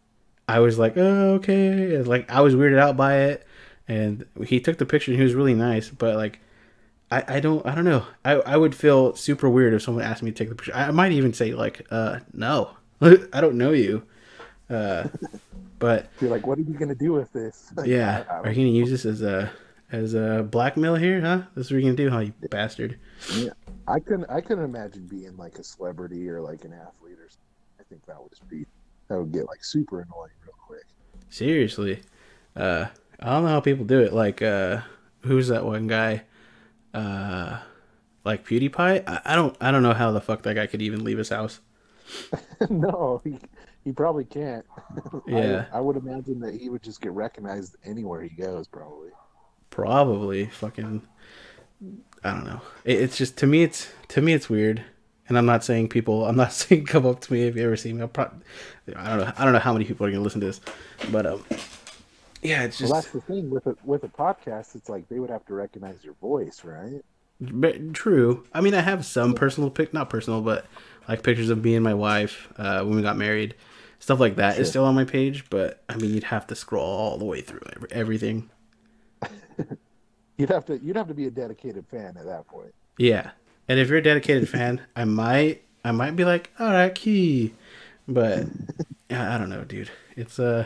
[0.48, 1.96] I was like, oh, okay.
[1.96, 3.46] And, Like I was weirded out by it,
[3.88, 5.90] and he took the picture and he was really nice.
[5.90, 6.40] But like,
[7.12, 8.06] I, I don't I don't know.
[8.24, 10.76] I, I would feel super weird if someone asked me to take the picture.
[10.76, 12.72] I might even say like, uh, no,
[13.02, 14.04] I don't know you.
[14.70, 15.08] Uh,
[15.86, 17.72] but You're like, what are you gonna do with this?
[17.78, 19.52] Like, yeah, I- I are you gonna use this as a
[19.92, 21.44] as a blackmail here, huh?
[21.54, 22.20] That's what you're gonna do, huh?
[22.20, 22.98] You bastard.
[23.36, 23.52] Yeah,
[23.88, 24.28] I couldn't.
[24.30, 27.30] I couldn't imagine being like a celebrity or like an athlete or.
[27.30, 27.42] something.
[27.80, 28.66] I think that would just be
[29.10, 30.86] that would get like super annoying real quick.
[31.30, 32.02] Seriously,
[32.56, 32.86] uh,
[33.20, 34.12] I don't know how people do it.
[34.12, 34.82] Like, uh,
[35.22, 36.24] who's that one guy?
[36.96, 37.60] Uh,
[38.24, 39.04] like PewDiePie.
[39.08, 39.56] I, I don't.
[39.62, 41.60] I don't know how the fuck that guy could even leave his house.
[42.72, 43.38] no, he,
[43.86, 44.66] he probably can't.
[45.28, 45.66] Yeah.
[45.72, 49.10] I, I would imagine that he would just get recognized anywhere he goes, probably.
[49.70, 51.02] Probably fucking.
[52.24, 52.62] I don't know.
[52.84, 53.64] It, it's just to me.
[53.64, 54.34] It's to me.
[54.34, 54.84] It's weird.
[55.28, 56.26] And I'm not saying people.
[56.26, 58.02] I'm not saying come up to me if you ever see me.
[58.02, 58.32] I'll pro-
[58.96, 59.34] I don't know.
[59.38, 60.62] I don't know how many people are gonna listen to this,
[61.12, 61.44] but um,
[62.42, 64.76] yeah, it's just Well, that's the thing with a with a podcast.
[64.76, 67.04] It's like they would have to recognize your voice, right?
[67.42, 68.46] But true.
[68.54, 70.66] I mean, I have some personal pic, not personal, but
[71.08, 73.56] like pictures of me and my wife uh, when we got married,
[74.06, 74.66] stuff like that is Sure.
[74.66, 75.46] still on my page.
[75.50, 78.52] But I mean, you'd have to scroll all the way through every, everything.
[80.38, 82.74] You'd have to you'd have to be a dedicated fan at that point.
[83.00, 83.32] Yeah,
[83.68, 87.54] and if you're a dedicated fan, I might, I might be like, all right, key,
[88.08, 88.46] but
[89.10, 89.90] I I don't know, dude.
[90.18, 90.66] It's uh,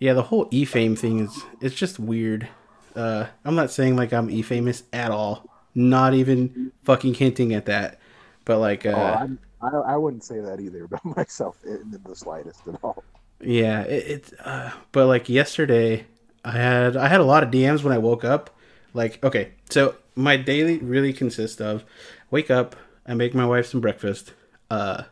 [0.00, 2.48] yeah, the whole e fame thing is it's just weird.
[2.94, 5.44] Uh, I'm not saying like I'm e famous at all.
[5.74, 7.98] Not even fucking hinting at that.
[8.44, 12.14] But like, uh, oh, I'm, I I wouldn't say that either about myself in the
[12.14, 13.04] slightest at all.
[13.40, 16.06] Yeah, it, it's uh, but like yesterday,
[16.44, 18.50] I had I had a lot of DMs when I woke up.
[18.94, 21.84] Like, okay, so my daily really consists of
[22.30, 22.74] wake up,
[23.06, 24.32] I make my wife some breakfast,
[24.70, 25.04] uh,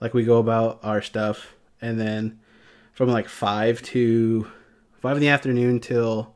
[0.00, 2.40] like we go about our stuff, and then
[2.92, 4.46] from like five to
[5.00, 6.34] five in the afternoon till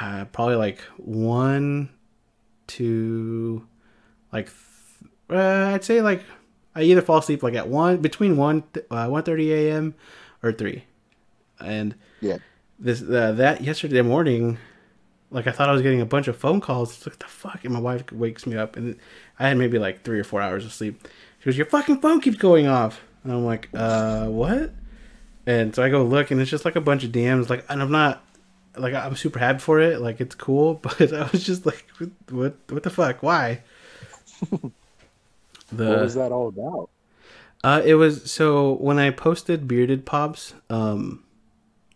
[0.00, 1.90] uh, probably like one
[2.68, 3.66] to
[4.32, 4.48] like
[5.30, 6.22] uh, I'd say like
[6.74, 9.94] I either fall asleep like at one between one uh, one thirty a.m.
[10.42, 10.84] or three,
[11.60, 12.38] and Yeah.
[12.78, 14.58] this uh, that yesterday morning,
[15.30, 16.94] like I thought I was getting a bunch of phone calls.
[16.96, 18.96] It's like the fuck, and my wife wakes me up, and
[19.38, 21.06] I had maybe like three or four hours of sleep.
[21.40, 24.72] She goes, "Your fucking phone keeps going off," and I'm like, "Uh, what?"
[25.46, 27.48] And so I go look, and it's just like a bunch of DMs.
[27.48, 28.22] Like, and I'm not
[28.76, 30.00] like I'm super happy for it.
[30.00, 33.22] Like it's cool, but I was just like, what, what, what the fuck?
[33.22, 33.62] Why?
[35.72, 36.90] the what was that all about?
[37.64, 41.24] uh, it was so when I posted bearded pops, um,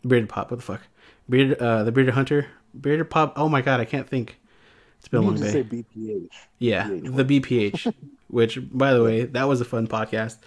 [0.06, 0.50] bearded pop.
[0.50, 0.82] What the fuck?
[1.28, 3.34] Bearded, uh, the bearded hunter, bearded pop.
[3.36, 4.38] Oh my god, I can't think.
[4.98, 5.50] It's been a long day.
[5.50, 6.28] say BPH.
[6.58, 7.94] Yeah, BPH the BPH,
[8.28, 10.38] which by the way, that was a fun podcast.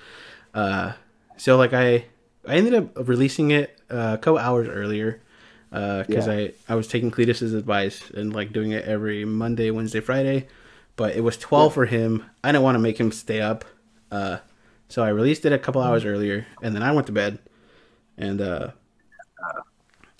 [0.53, 0.93] Uh,
[1.37, 2.05] so like I,
[2.47, 5.21] I ended up releasing it uh, a couple hours earlier
[5.71, 6.33] because Yeah.
[6.33, 10.47] I I was taking Cletus's advice and like doing it every Monday, Wednesday, Friday,
[10.95, 11.75] but it was twelve Yeah.
[11.75, 12.25] for him.
[12.43, 13.65] I didn't want to make him stay up,
[14.11, 14.37] uh,
[14.89, 17.39] so I released it a couple hours earlier, and then I went to bed,
[18.17, 18.71] and uh,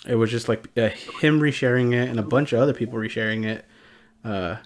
[0.08, 3.46] it was just like uh, him resharing it and a bunch of other people resharing
[3.46, 3.66] it.
[4.24, 4.58] Uh,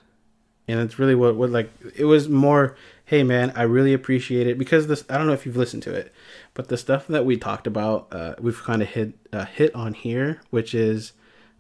[0.67, 4.57] and it's really what, what like it was more hey man i really appreciate it
[4.57, 6.13] because this i don't know if you've listened to it
[6.53, 9.93] but the stuff that we talked about uh, we've kind of hit uh, hit on
[9.93, 11.13] here which is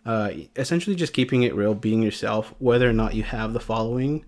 [0.05, 4.25] uh, essentially just keeping it real being yourself whether or not you have the following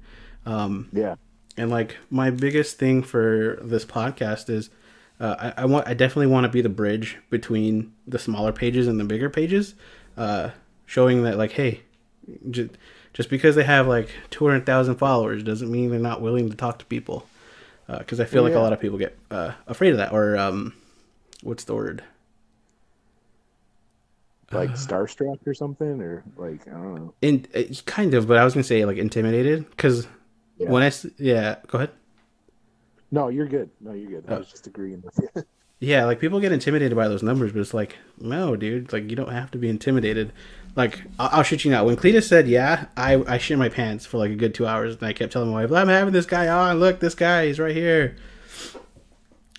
[0.50, 1.16] um, Yeah.
[1.58, 4.70] and like my biggest thing for this podcast is
[5.20, 8.88] uh, I, I want I definitely want to be the bridge between the smaller pages
[8.88, 9.76] and the bigger pages,
[10.18, 10.52] uh,
[10.86, 11.82] showing that like hey,
[12.50, 12.72] just,
[13.14, 16.56] just because they have like two hundred thousand followers doesn't mean they're not willing to
[16.56, 17.26] talk to people.
[17.88, 20.74] Because I feel like a lot of people get uh, afraid of that, or um,
[21.42, 22.04] what's the word?
[24.52, 27.14] Like starstruck or something, or like I don't know.
[27.24, 30.08] In uh, kind of, but I was gonna say like intimidated because
[30.60, 30.72] Yeah.
[30.74, 31.92] I yeah, go ahead.
[33.12, 33.70] No, you're good.
[33.82, 34.26] No, you're good.
[34.30, 34.38] I Oh.
[34.40, 35.44] was just agreeing with you.
[35.82, 39.16] Yeah, like people get intimidated by those numbers, but it's like, no, dude, like you
[39.16, 40.34] don't have to be intimidated.
[40.76, 41.86] Like I'll, I'll shit you not.
[41.86, 44.96] When Cletus said, "Yeah," I I shit my pants for like a good two hours,
[44.96, 46.82] and I kept telling my wife, "I'm having this guy on.
[46.82, 48.18] Look, this guy, he's right here."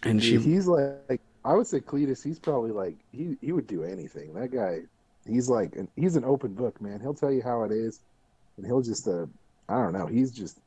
[0.03, 2.23] And she, he's like, like I would say Cletus.
[2.23, 4.35] He's probably like he he would do anything.
[4.35, 4.81] That guy,
[5.27, 7.01] he's like an, he's an open book, man.
[7.01, 8.01] He'll tell you how it is,
[8.59, 9.25] and he'll just uh
[9.71, 10.05] I don't know.
[10.07, 10.59] He's just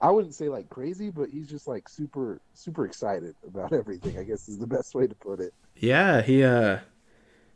[0.00, 4.18] I wouldn't say like crazy, but he's just like super super excited about everything.
[4.18, 5.52] I guess is the best way to put it.
[5.76, 6.78] yeah, he, uh,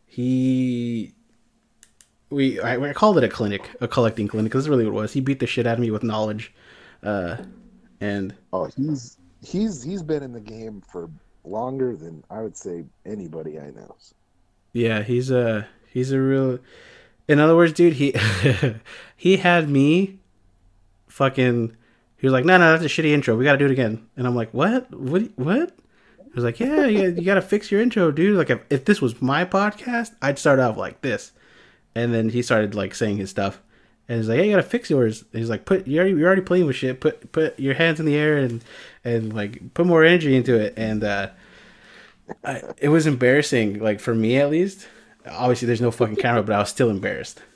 [0.07, 1.15] he,
[2.31, 4.51] we, I, I called it a clinic, a collecting clinic.
[4.53, 5.13] 'cause This is really what it was.
[5.13, 6.53] He beat the shit out of me with knowledge,
[7.03, 7.37] uh,
[8.01, 11.11] and Oh, he's he's he's been in the game for
[11.45, 13.97] longer than I would say anybody I know.
[14.73, 16.59] Yeah, he's a he's a real.
[17.29, 18.15] In other words, dude, he
[19.17, 20.19] he had me
[21.09, 21.77] fucking.
[22.23, 23.37] He was like, "No, no, that's a shitty intro.
[23.37, 24.91] We got to do it again." And I'm like, "What?
[24.95, 25.31] What?
[25.37, 25.77] What?"
[26.19, 28.39] I was like, "Yeah, you, you got to fix your intro, dude.
[28.39, 31.33] Like, if, if this was my podcast, I'd start off like this."
[31.95, 33.61] and then he started like saying his stuff,
[34.09, 36.27] and he's like, "Hey, you gotta fix yours." And he's like, "Put you're already, you're
[36.27, 37.01] already playing with shit.
[37.01, 38.63] Put put your hands in the air and
[39.05, 41.29] and like put more energy into it." And uh,
[42.45, 44.89] I, it was embarrassing, like for me at least.
[45.29, 47.41] Obviously, there's no fucking camera, but I was still embarrassed.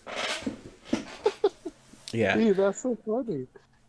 [2.13, 3.47] Yeah, Dude, that's so funny.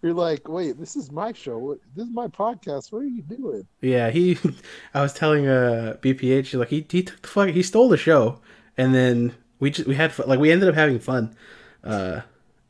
[0.07, 1.77] You're like, wait, this is my show.
[1.93, 2.93] This is my podcast.
[2.93, 3.67] What are you doing?
[3.81, 4.09] yeah.
[4.09, 4.37] He,
[4.93, 8.39] I was telling uh BPH like he he took the fuck he stole the show,
[8.77, 11.35] and then we just we had fun, like we ended up having fun,
[11.83, 12.21] uh,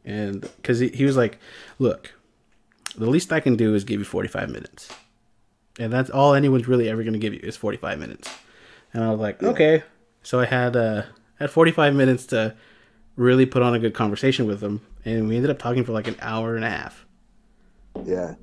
[0.04, 1.38] and because he, he was like,
[1.78, 2.12] look,
[2.98, 4.90] the least I can do is give you 45 minutes.
[5.80, 8.34] And that's all anyone's really ever going to give you is 45 minutes.
[8.94, 9.84] And I was like, okay.
[10.24, 11.04] So I had uh
[11.38, 12.56] had 45 minutes to
[13.16, 16.08] really put on a good conversation with him and we ended up talking for like
[16.08, 17.06] an hour and a half.
[18.06, 18.36] Yeah.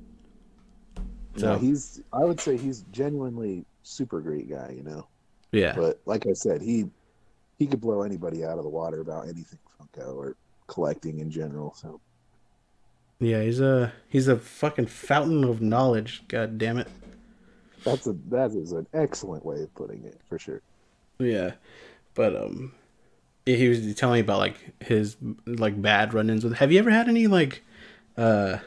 [1.37, 2.01] So- no, he's.
[2.13, 4.73] I would say he's genuinely super great guy.
[4.75, 5.07] You know,
[5.51, 5.75] Yeah.
[5.75, 6.89] but like I said, he
[7.57, 10.35] he could blow anybody out of the water about anything Funko or
[10.67, 11.73] collecting in general.
[11.75, 11.99] So
[13.19, 16.87] Yeah, he's a he's a fucking fountain of knowledge, god damn it.
[17.83, 20.61] that's a that is an excellent way of putting it for sure.
[21.19, 21.51] Yeah.
[22.13, 22.71] But um
[23.45, 27.07] he was telling me about like his like bad run-ins with have you ever had
[27.07, 27.61] any like
[28.17, 28.57] uh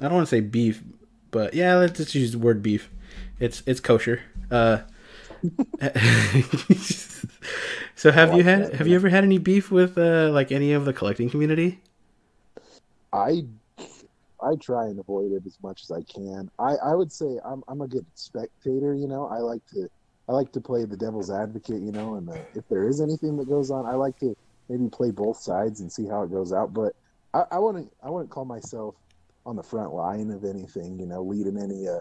[0.00, 0.82] I don't want to say beef,
[1.30, 2.90] but yeah, let's just use the word beef.
[3.40, 4.22] It's it's kosher.
[4.50, 4.80] Uh
[7.96, 10.72] So have you had that, have you ever had any beef with uh like any
[10.72, 11.80] of the collecting community?
[13.12, 13.46] I
[14.42, 16.50] I try and avoid it as much as I can.
[16.58, 18.94] I, I would say I'm I'm a good spectator.
[18.94, 19.88] You know, I like to
[20.28, 21.80] I like to play the devil's advocate.
[21.80, 24.36] You know, and uh, if there is anything that goes on, I like to
[24.68, 26.74] maybe play both sides and see how it goes out.
[26.74, 26.94] But
[27.32, 28.94] I, I wouldn't I wouldn't call myself
[29.46, 30.98] on the front line of anything.
[30.98, 32.00] You know, leading any uh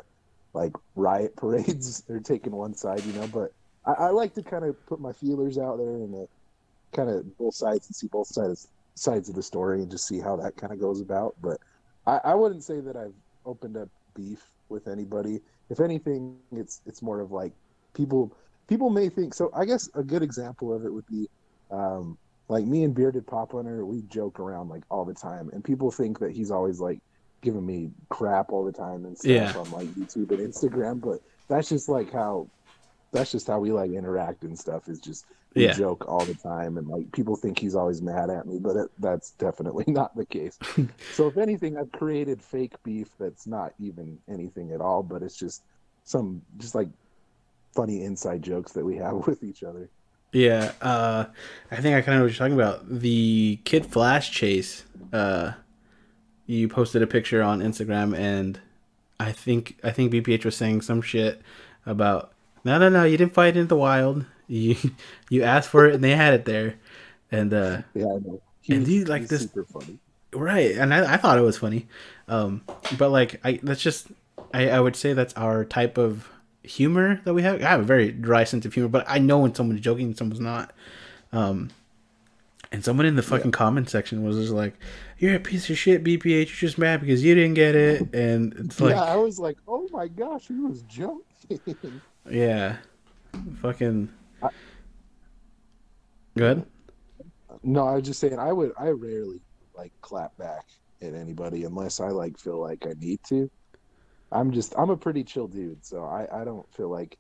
[0.54, 3.04] like riot parades or taking one side.
[3.06, 3.52] You know, but
[3.86, 6.28] I, I like to kind of put my feelers out there and uh,
[6.94, 10.20] kind of both sides and see both sides sides of the story and just see
[10.20, 11.36] how that kind of goes about.
[11.42, 11.60] But
[12.08, 13.14] I, I wouldn't say that I've
[13.46, 15.42] opened up beef with anybody.
[15.70, 17.54] If anything, it's it's more of like
[17.94, 18.36] people
[18.68, 19.34] people may think.
[19.34, 21.28] So I guess a good example of it would be
[21.72, 22.18] um,
[22.48, 23.86] like me and Bearded Pop Hunter.
[23.86, 27.00] We joke around like all the time, and people think that he's always like
[27.46, 29.54] giving me crap all the time and stuff Yeah.
[29.56, 31.00] on like YouTube and Instagram.
[31.00, 32.50] But that's just like how
[33.14, 34.90] that's just how we like interact and stuff.
[34.90, 35.26] Is just
[35.56, 35.72] we Yeah.
[35.74, 38.88] joke all the time, and like people think he's always mad at me, but it,
[39.00, 40.58] that's definitely not the case.
[41.14, 45.38] so if anything, I've created fake beef that's not even anything at all, but it's
[45.38, 45.64] just
[46.04, 46.90] some just like
[47.74, 49.90] funny inside jokes that we have with each other.
[50.34, 51.26] Yeah, uh,
[51.72, 52.90] I think I kind of know what you're talking about.
[52.90, 54.84] The Kid Flash chase.
[55.14, 55.54] Uh,
[56.48, 58.60] you posted a picture on Instagram, and
[59.20, 61.42] I think I think BPH was saying some shit
[61.86, 62.32] about
[62.64, 63.04] no, no, no.
[63.04, 64.26] You didn't fight in the wild.
[64.48, 64.76] You
[65.30, 66.76] you asked for it, and they had it there,
[67.32, 68.42] and uh, Yeah, I know.
[68.68, 70.00] And He's, he, like, this- super funny.
[70.34, 70.72] right.
[70.76, 71.88] And I, I thought it was funny,
[72.28, 72.62] um,
[72.98, 74.08] but like I that's just
[74.54, 76.30] I, I would say that's our type of
[76.64, 77.62] humor that we have.
[77.62, 80.18] I have a very dry sense of humor, but I know when someone's joking and
[80.18, 80.74] someone's not.
[81.32, 81.70] Um,
[82.72, 84.74] and someone in the fucking comment section was just like,
[85.18, 86.26] "You're a piece of shit, BPH.
[86.48, 89.58] You're just mad because you didn't get it." And it's like, yeah, I was like,
[89.68, 91.22] oh my gosh, he was joking.
[92.30, 92.78] yeah,
[93.62, 94.10] fucking.
[94.44, 94.50] I-
[96.38, 96.66] Good.
[97.64, 99.40] no, I was just saying, I would, I rarely
[99.74, 100.66] like clap back
[101.02, 103.50] at anybody unless I like feel like I need to.
[104.32, 107.18] I'm just, I'm a pretty chill dude, so I, I don't feel like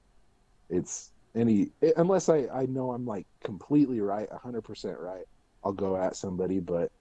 [0.69, 5.25] it's any eh, unless I, I know I'm like completely right, hundred percent right.
[5.63, 6.91] I'll go at somebody, but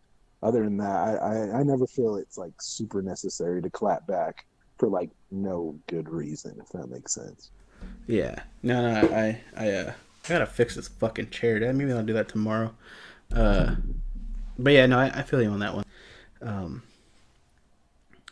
[0.44, 4.46] other than that, I, I, I never feel it's like super necessary to clap back
[4.78, 7.50] for like no good reason, if that makes sense.
[8.06, 8.36] Yeah.
[8.62, 9.08] No, no.
[9.08, 9.92] I, I, uh,
[10.24, 11.58] I gotta fix this fucking chair.
[11.58, 11.74] Dude.
[11.74, 12.74] Maybe I'll do that tomorrow.
[13.34, 13.76] Uh,
[14.58, 15.84] but yeah, no, I, I feel you on that one.
[16.42, 16.82] Um,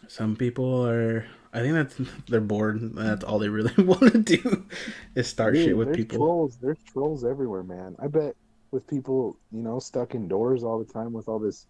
[0.07, 1.27] some people are.
[1.55, 2.81] I think that's they're bored.
[2.81, 4.67] and That's all they really want to do
[5.15, 6.19] is start Dude, shit with there's people.
[6.19, 7.97] Trolls, there's trolls everywhere, man.
[7.99, 8.37] I bet
[8.71, 11.67] with people, you know, stuck indoors all the time with all this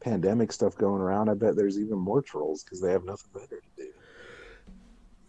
[0.00, 3.60] pandemic stuff going around, I bet there's even more trolls because they have nothing better
[3.60, 3.88] to do.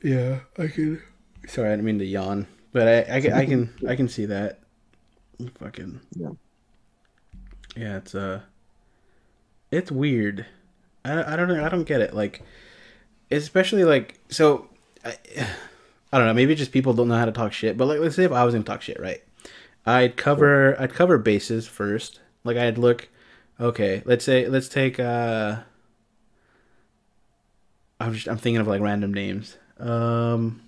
[0.04, 1.02] Yeah, I can.
[1.48, 4.26] Sorry, I didn't mean to yawn, but I, I, can- I can, I can see
[4.26, 4.60] that.
[5.60, 6.00] Fucking.
[6.16, 6.30] Yeah.
[7.76, 8.42] Yeah, it's uh,
[9.72, 10.46] it's weird.
[11.06, 11.64] I, I don't know.
[11.64, 12.14] I don't get it.
[12.16, 12.42] Like,
[13.30, 14.68] especially like so.
[15.06, 15.16] I,
[16.12, 16.34] I don't know.
[16.34, 17.78] Maybe just people don't know how to talk shit.
[17.78, 19.22] But like, let's say if I was gonna talk shit, right?
[19.86, 22.20] I'd cover I'd cover bases first.
[22.44, 23.10] Like I'd look.
[23.60, 25.00] Okay, let's say let's take.
[25.00, 25.58] uh
[28.00, 29.58] I'm just I'm thinking of like random names.
[29.80, 30.62] Um,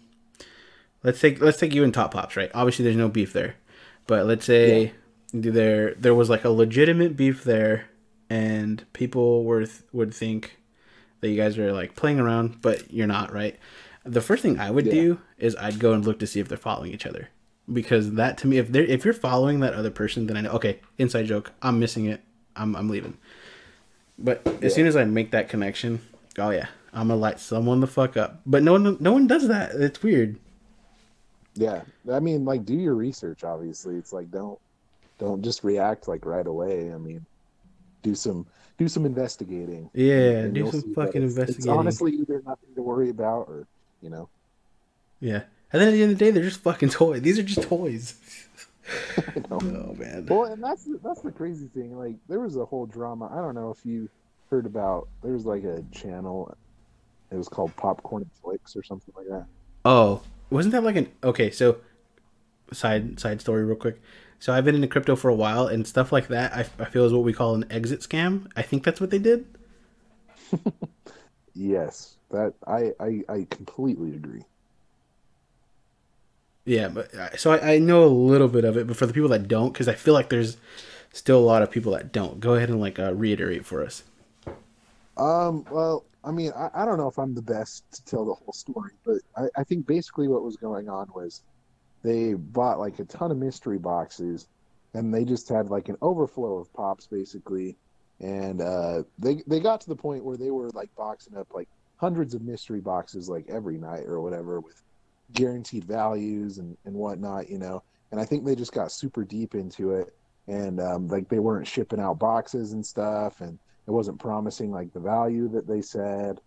[1.03, 2.49] let's take let's take you and Top Pops, right?
[2.53, 3.55] Obviously, there's no beef there,
[4.07, 4.93] but let's say
[5.31, 7.89] there there was like a legitimate beef there,
[8.29, 10.57] and people were would think
[11.21, 13.59] that you guys are like playing around, but you're not, right?
[14.05, 14.91] The first thing I would Yeah.
[14.93, 17.29] do is I'd go and look to see if they're following each other,
[17.71, 20.51] because that to me, if they're if you're following that other person, then I know
[20.53, 22.21] okay, inside joke, I'm missing it,
[22.55, 23.17] I'm I'm leaving.
[24.17, 26.01] But as soon as I make that connection,
[26.37, 28.41] oh yeah, I'm gonna light someone the fuck up.
[28.45, 29.71] But no one no one does that.
[29.75, 30.37] It's weird.
[31.55, 31.81] Yeah,
[32.11, 33.43] I mean, like, do your research.
[33.43, 34.59] Obviously, it's like don't
[35.17, 36.93] don't just react like right away.
[36.93, 37.25] I mean,
[38.03, 38.45] do some
[38.77, 39.89] do some investigating.
[39.93, 41.55] Yeah, do some fucking it's- investigating.
[41.57, 43.67] It's honestly either nothing to worry about or
[44.01, 44.29] you know.
[45.19, 45.43] Yeah.
[45.71, 47.21] And then at the end of the day, they're just fucking toys.
[47.21, 48.15] These are just toys.
[49.35, 49.89] you know.
[49.89, 50.25] Oh man.
[50.29, 51.97] Well, and that's the, that's the crazy thing.
[51.97, 53.29] Like, there was a whole drama.
[53.31, 54.09] I don't know if you
[54.49, 55.09] heard about.
[55.23, 56.55] There was like a channel.
[57.31, 59.45] It was called Popcorn and Flicks or something like that.
[59.85, 61.51] Oh, wasn't that like an okay?
[61.51, 61.77] So,
[62.71, 64.01] side side story, real quick.
[64.39, 66.53] So I've been into crypto for a while, and stuff like that.
[66.53, 68.49] I, I feel is what we call an exit scam.
[68.55, 69.45] I think that's what they did.
[71.53, 74.43] Yes, that I I, I completely agree.
[76.69, 79.13] Yeah, but uh, so I, I know a little bit of it, but for the
[79.13, 80.55] people that don't, because I feel like there's
[81.11, 82.39] still a lot of people that don't.
[82.39, 84.03] Go ahead and like uh, reiterate for us.
[85.17, 88.35] Um, well, I mean, I, I don't know if I'm the best to tell the
[88.35, 91.41] whole story, but I, I think basically what was going on was
[92.03, 94.47] they bought like a ton of mystery boxes
[94.93, 97.77] and they just had like an overflow of pops basically.
[98.19, 101.67] And uh, they they got to the point where they were like boxing up like
[101.97, 104.79] hundreds of mystery boxes like every night or whatever with
[105.33, 107.83] guaranteed values and, and whatnot, you know.
[108.11, 110.15] And I think they just got super deep into it.
[110.47, 114.93] And um, like they weren't shipping out boxes and stuff and it wasn't promising like
[114.93, 116.39] the value that they said.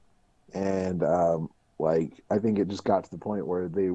[0.55, 3.91] And um like i think it just got to the point where they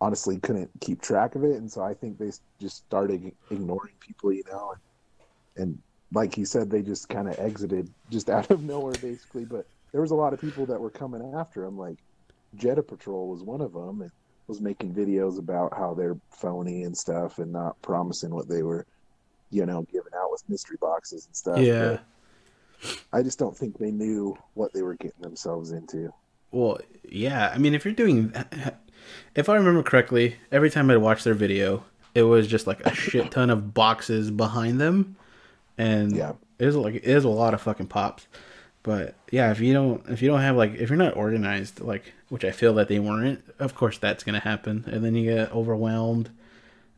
[0.00, 1.56] honestly couldn't keep track of it.
[1.56, 5.78] And so i think they just started ignoring people you know and, and
[6.12, 9.44] like he said they just kind of exited just out of nowhere basically.
[9.44, 11.98] But there was a lot of people that were coming after him like
[12.56, 14.10] jetta patrol was one of them and
[14.46, 18.84] was making videos about how they're phony and stuff and not promising what they were
[19.50, 21.98] you know giving out with mystery boxes and stuff Yeah.
[22.82, 26.14] but I just don't think they knew what they were getting themselves into.
[26.50, 27.52] Well, yeah.
[27.54, 28.32] I mean, if you're doing,
[29.34, 31.84] if I remember correctly, every time I'd watch their video,
[32.14, 35.14] it was just like a shit ton of boxes behind them,
[35.76, 36.32] and Yeah.
[36.58, 38.26] it was like it is a lot of fucking pops.
[38.82, 42.14] But yeah, if you don't, if you don't have like, if you're not organized, like,
[42.28, 45.52] which I feel that they weren't, of course that's gonna happen, and then you get
[45.52, 46.30] overwhelmed,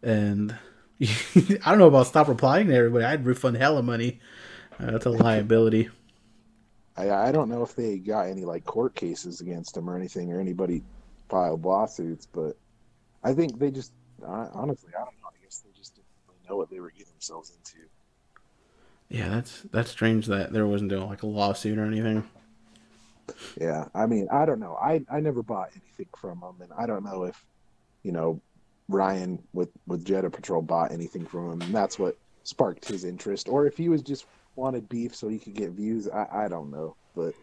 [0.02, 0.56] and
[1.00, 3.04] I don't know about stop replying to everybody.
[3.04, 4.20] I'd refund hella money.
[4.78, 5.90] Uh, that's a liability.
[6.96, 10.32] I, I don't know if they got any like court cases against them or anything,
[10.32, 10.84] or anybody
[11.28, 12.56] filed lawsuits, but
[13.24, 13.92] I think they just
[14.24, 15.28] honestly I don't know.
[15.28, 17.86] I guess they just didn't really know what they were getting themselves into.
[19.12, 22.24] Yeah, that's that's strange that there wasn't doing like a lawsuit or anything.
[23.60, 24.76] Yeah, I mean I don't know.
[24.82, 27.44] I I never bought anything from them, and I don't know if
[28.04, 28.40] you know
[28.88, 33.48] Ryan with with Jetta Patrol bought anything from him, and that's what sparked his interest,
[33.48, 36.08] or if he was just wanted beef so he could get views.
[36.08, 37.36] I I don't know, but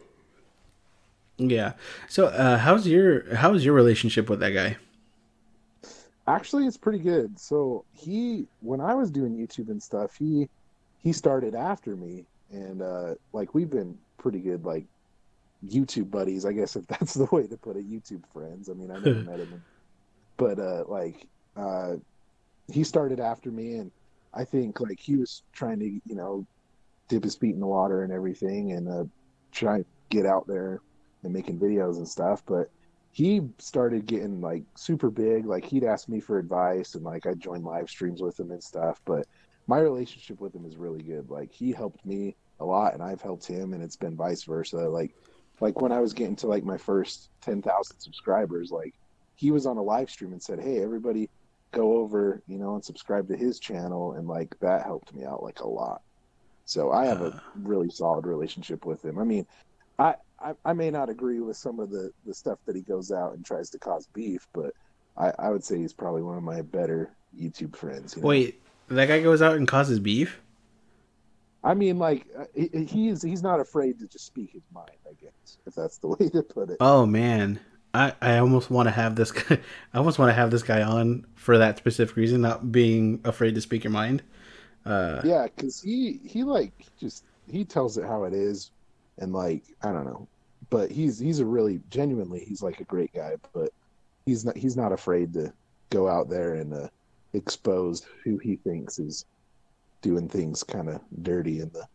[1.38, 1.74] Yeah.
[2.10, 4.78] So, uh, how's your how's your relationship with that guy?
[6.28, 7.40] Actually, it's pretty good.
[7.40, 10.48] So he, when I was doing YouTube and stuff, he
[11.02, 14.86] he started after me, and uh, like we've been pretty good, like
[15.68, 17.90] YouTube buddies, I guess if that's the way to put it.
[17.90, 18.70] YouTube friends.
[18.70, 19.64] I mean, I never met him,
[20.38, 21.96] but uh, like uh,
[22.72, 23.92] he started after me, and
[24.34, 26.46] I think like he was trying to, you know,
[27.08, 29.04] dip his feet in the water and everything, and uh,
[29.52, 30.82] try to get out there
[31.24, 32.70] and making videos and stuff, but
[33.12, 35.46] he started getting like super big.
[35.46, 38.64] Like he'd ask me for advice and like I'd join live streams with him and
[38.64, 39.02] stuff.
[39.06, 39.28] But
[39.70, 41.30] my relationship with him is really good.
[41.30, 44.78] Like he helped me a lot and I've helped him and it's been vice versa.
[44.78, 45.16] Like
[45.62, 48.96] like when I was getting to like my first ten thousand subscribers, like
[49.36, 51.30] he was on a live stream and said, Hey, everybody
[51.72, 55.44] go over, you know, and subscribe to his channel and like that helped me out
[55.44, 56.02] like a lot.
[56.66, 57.40] So I have a uh.
[57.62, 59.20] really solid relationship with him.
[59.20, 59.46] I mean,
[60.00, 63.12] I, I, I may not agree with some of the, the stuff that he goes
[63.12, 64.74] out and tries to cause beef, but
[65.16, 68.16] I, I would say he's probably one of my better YouTube friends.
[68.16, 68.30] You know?
[68.30, 70.40] Wait, that guy goes out and causes beef?
[71.64, 74.92] I mean, like uh, he, he's he's not afraid to just speak his mind.
[75.10, 76.78] I guess if that's the way to put it.
[76.80, 77.60] Oh man,
[77.94, 79.60] I I almost want to have this guy.
[79.94, 83.56] I almost want to have this guy on for that specific reason, not being afraid
[83.56, 84.24] to speak your mind.
[84.86, 88.72] Uh, Yeah, because he he like just he tells it how it is,
[89.18, 90.28] and like I don't know,
[90.70, 93.72] but he's he's a really genuinely he's like a great guy, but
[94.26, 95.54] he's not he's not afraid to
[95.90, 96.90] go out there and uh,
[97.34, 99.26] expose who he thinks is
[100.02, 101.86] doing things kind of dirty in the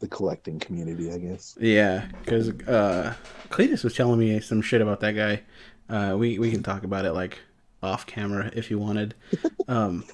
[0.00, 1.56] the collecting community, I guess.
[1.60, 3.14] Yeah, because uh,
[3.50, 5.42] Cletus was telling me some shit about that guy.
[5.88, 7.38] Uh, we we can talk about it like
[7.82, 9.14] off camera if you wanted.
[9.68, 10.04] Um,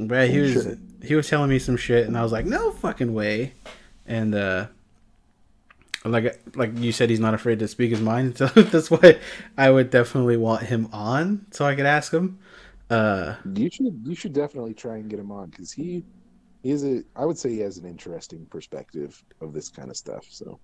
[0.00, 0.76] but he was Sure.
[1.04, 3.52] he was telling me some shit, and I was like, no fucking way.
[4.06, 4.66] And uh,
[6.04, 9.18] like like you said, he's not afraid to speak his mind, so that's why
[9.56, 12.38] I would definitely want him on so I could ask him.
[12.90, 16.04] Uh, You should you should definitely try and get him on because he
[16.62, 19.96] he is a I would say he has an interesting perspective of this kind of
[19.96, 20.26] stuff.
[20.30, 20.60] So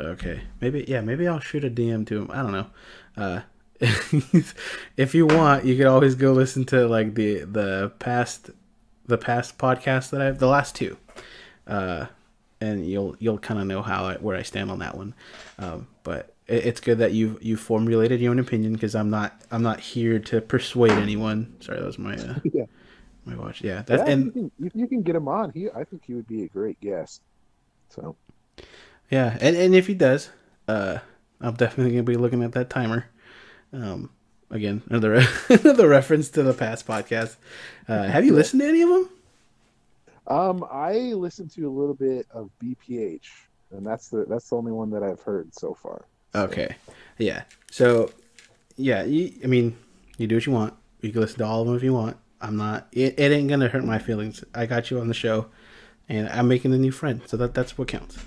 [0.00, 2.30] Okay, maybe yeah, maybe I'll shoot a DM to him.
[2.30, 2.66] I don't know.
[3.16, 3.40] Uh,
[4.96, 8.50] if you want, you could always go listen to like the the past
[9.06, 10.96] the past podcast that I've the last two,
[11.66, 12.06] uh,
[12.60, 15.14] and you'll you'll kind of know how I, where I stand on that one.
[15.58, 19.62] Um, but it's good that you you formulated your own opinion because I'm not I'm
[19.62, 21.56] not here to persuade anyone.
[21.60, 22.64] Sorry, that was my uh, yeah,
[23.24, 23.62] my watch.
[23.62, 26.14] Yeah, that's yeah, and you can, you can get him on, he I think he
[26.14, 27.22] would be a great guest.
[27.90, 28.16] So
[29.10, 30.30] Yeah, and, and if he does,
[30.66, 30.98] uh,
[31.40, 33.06] I'm definitely gonna be looking at that timer.
[33.72, 34.10] Um,
[34.50, 37.36] again, another another reference to the past podcast.
[37.88, 39.10] Uh, have you listened to any of them?
[40.26, 43.28] um, I listened to a little bit of BPH,
[43.70, 46.06] and that's the that's the only one that I've heard so far.
[46.34, 46.76] Okay,
[47.18, 47.42] yeah.
[47.70, 48.10] So,
[48.76, 49.76] yeah, you, I mean,
[50.16, 50.74] you do what you want.
[51.00, 52.16] You can listen to all of them if you want.
[52.40, 52.88] I'm not.
[52.92, 54.44] It, it ain't gonna hurt my feelings.
[54.54, 55.46] I got you on the show,
[56.08, 58.18] and I'm making a new friend, so that that's what counts.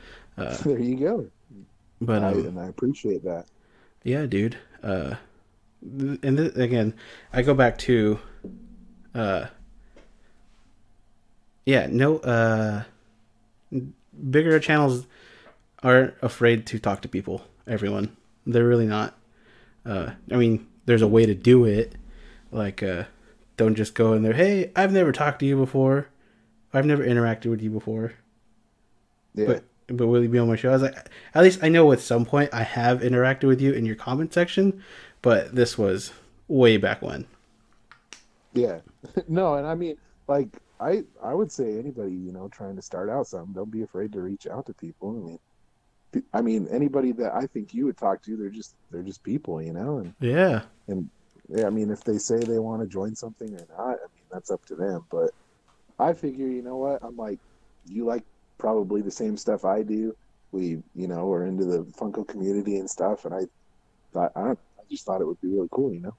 [0.36, 1.30] there you go.
[2.00, 3.46] But I, um, and I appreciate that.
[4.04, 4.56] Yeah, dude.
[4.82, 5.16] Uh,
[5.82, 6.94] and th- again,
[7.32, 8.20] I go back to,
[9.14, 9.46] uh,
[11.64, 12.84] yeah, no, uh,
[14.30, 15.06] bigger channels
[15.82, 17.44] aren't afraid to talk to people.
[17.68, 18.16] Everyone,
[18.46, 19.16] they're really not.
[19.84, 21.94] Uh, I mean, there's a way to do it.
[22.50, 23.04] Like, uh,
[23.56, 24.32] don't just go in there.
[24.34, 26.08] Hey, I've never talked to you before.
[26.72, 28.14] I've never interacted with you before
[29.34, 30.70] Yeah, but but will you be on my show?
[30.70, 33.72] I was like, at least I know at some point I have interacted with you
[33.72, 34.82] in your comment section,
[35.22, 36.12] but this was
[36.48, 37.26] way back when.
[38.52, 38.80] Yeah.
[39.28, 39.96] no, and I mean,
[40.26, 40.48] like,
[40.80, 44.12] I I would say anybody, you know, trying to start out something, don't be afraid
[44.12, 45.10] to reach out to people.
[45.10, 45.38] I mean,
[46.32, 49.60] I mean, anybody that I think you would talk to, they're just they're just people,
[49.60, 50.62] you know, and Yeah,
[51.48, 54.26] yeah, I mean, if they say they want to join something or not, I mean,
[54.30, 55.04] that's up to them.
[55.10, 55.30] But
[55.98, 57.02] I figure, you know what?
[57.02, 57.38] I'm like,
[57.86, 58.22] you like
[58.58, 60.14] probably the same stuff I do.
[60.52, 63.42] We, you know, are into the Funko community and stuff, and I
[64.12, 66.14] thought I don't, I just thought it would be really cool, you know.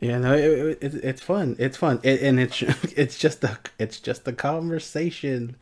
[0.00, 1.56] yeah, no, it, it, it's fun.
[1.58, 2.62] It's fun, it, and it's
[2.96, 5.56] it's just a it's just a conversation.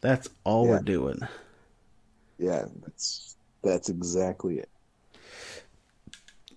[0.00, 1.20] That's all we're doing.
[2.42, 4.68] Yeah, that's that's exactly it.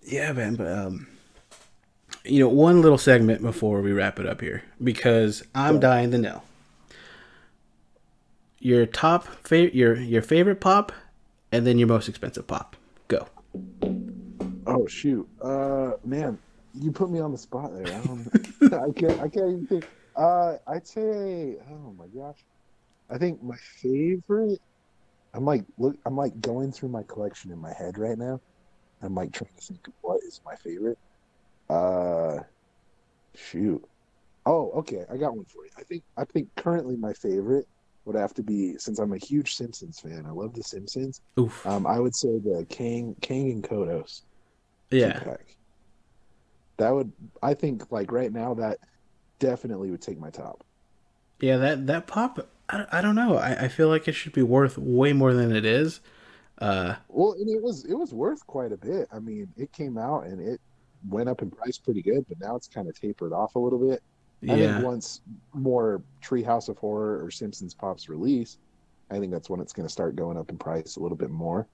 [0.02, 1.08] Yeah, man, but um,
[2.24, 5.82] you know, one little segment before we wrap it up here because I'm Sure.
[5.82, 6.42] dying to know
[8.60, 10.92] your top favorite, your your favorite pop,
[11.52, 12.76] and then your most expensive pop.
[13.08, 13.28] Go.
[14.66, 16.40] Oh shoot, uh, man,
[16.74, 17.86] you put me on the spot there.
[17.86, 18.28] I don't,
[18.74, 19.88] I can't, I can't even think.
[20.16, 22.44] Uh, I'd say, oh my gosh,
[23.10, 24.60] I think my favorite.
[25.36, 28.40] I'm like, look, I'm like going through my collection in my head right now.
[29.02, 30.98] I'm like trying to think of what is my favorite.
[31.70, 32.40] Uh,
[33.36, 33.84] shoot.
[34.46, 35.72] Oh, okay, I got one for you.
[35.78, 37.68] I think, I think currently my favorite
[38.06, 40.26] would have to be since I'm a huge Simpsons fan.
[40.26, 41.22] I love the Simpsons.
[41.38, 41.66] Oof.
[41.66, 44.22] Um, I would say the Kang, Kang and Kodos
[44.92, 45.20] yeah.
[45.20, 45.58] pack.
[46.78, 47.12] That would,
[47.44, 48.78] I think, like right now, that
[49.40, 50.64] definitely would take my top.
[51.42, 51.58] Yeah.
[51.58, 52.48] That that pop.
[52.70, 53.38] I, I don't know.
[53.38, 56.02] I, I feel like it should be worth way more than it is.
[56.60, 56.96] Uh.
[57.08, 59.08] Well, and it was it was worth quite a bit.
[59.12, 60.62] I mean, it came out and it
[61.08, 63.80] went up in price pretty good, but now it's kind of tapered off a little
[63.80, 64.02] bit.
[64.48, 65.22] I think once
[65.54, 68.60] more Treehouse of Horror or Simpsons Pops release,
[69.10, 71.32] I think that's when it's going to start going up in price a little bit
[71.32, 71.68] more.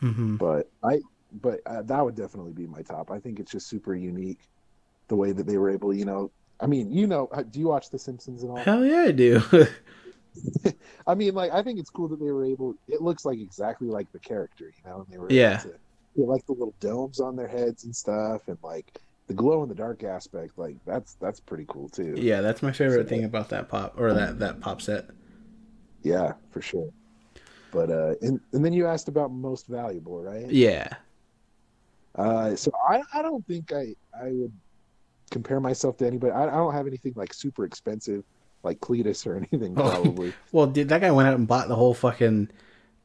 [0.00, 1.00] hmm But I,
[1.32, 3.10] but uh, that would definitely be my top.
[3.10, 4.48] I think it's just super unique,
[5.08, 6.32] the way that they were able, you know.
[6.60, 8.56] I mean, you know, uh, do you watch The Simpsons at all?
[8.56, 9.40] Hell yeah, I do.
[11.06, 12.74] I mean, like, I think it's cool that they were able.
[12.88, 15.58] It looks like exactly like the character, you know, and they were Yeah.
[15.58, 15.68] to
[16.16, 19.68] get like the little domes on their heads and stuff, and like the glow in
[19.68, 20.58] the dark aspect.
[20.58, 22.14] Like that's that's pretty cool too.
[22.16, 25.06] yeah, that's my favorite So- thing about that pop or that that pop set.
[26.02, 26.88] Yeah, for sure.
[27.72, 30.48] But uh, and and then you asked about most valuable, right?
[30.50, 30.88] Yeah.
[32.14, 34.52] Uh, so I I don't think I I would
[35.30, 36.32] compare myself to anybody.
[36.32, 38.24] I, I don't have anything like super expensive
[38.62, 39.90] like Cletus or anything Oh.
[39.90, 40.32] probably.
[40.52, 42.50] Well, dude, that guy went out and bought the whole fucking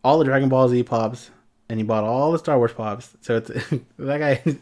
[0.03, 1.31] all the Dragon Ball Z pops,
[1.69, 3.15] and he bought all the Star Wars pops.
[3.21, 3.49] So it's
[3.97, 4.57] that guy.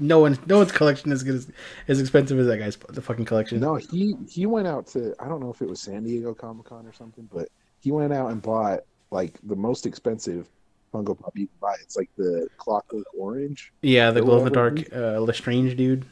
[0.00, 1.50] no one, no one's collection is good as,
[1.88, 3.60] as expensive as that guy's the fucking collection.
[3.60, 6.66] No, he he went out to I don't know if it was San Diego Comic
[6.66, 7.48] Con or something, but
[7.80, 8.80] he went out and bought
[9.10, 10.48] like the most expensive
[10.92, 11.74] Funko Pop you can buy.
[11.82, 13.72] It's like the Clockwork Orange.
[13.82, 16.04] Yeah, the glow in the dark uh, Lestrange dude.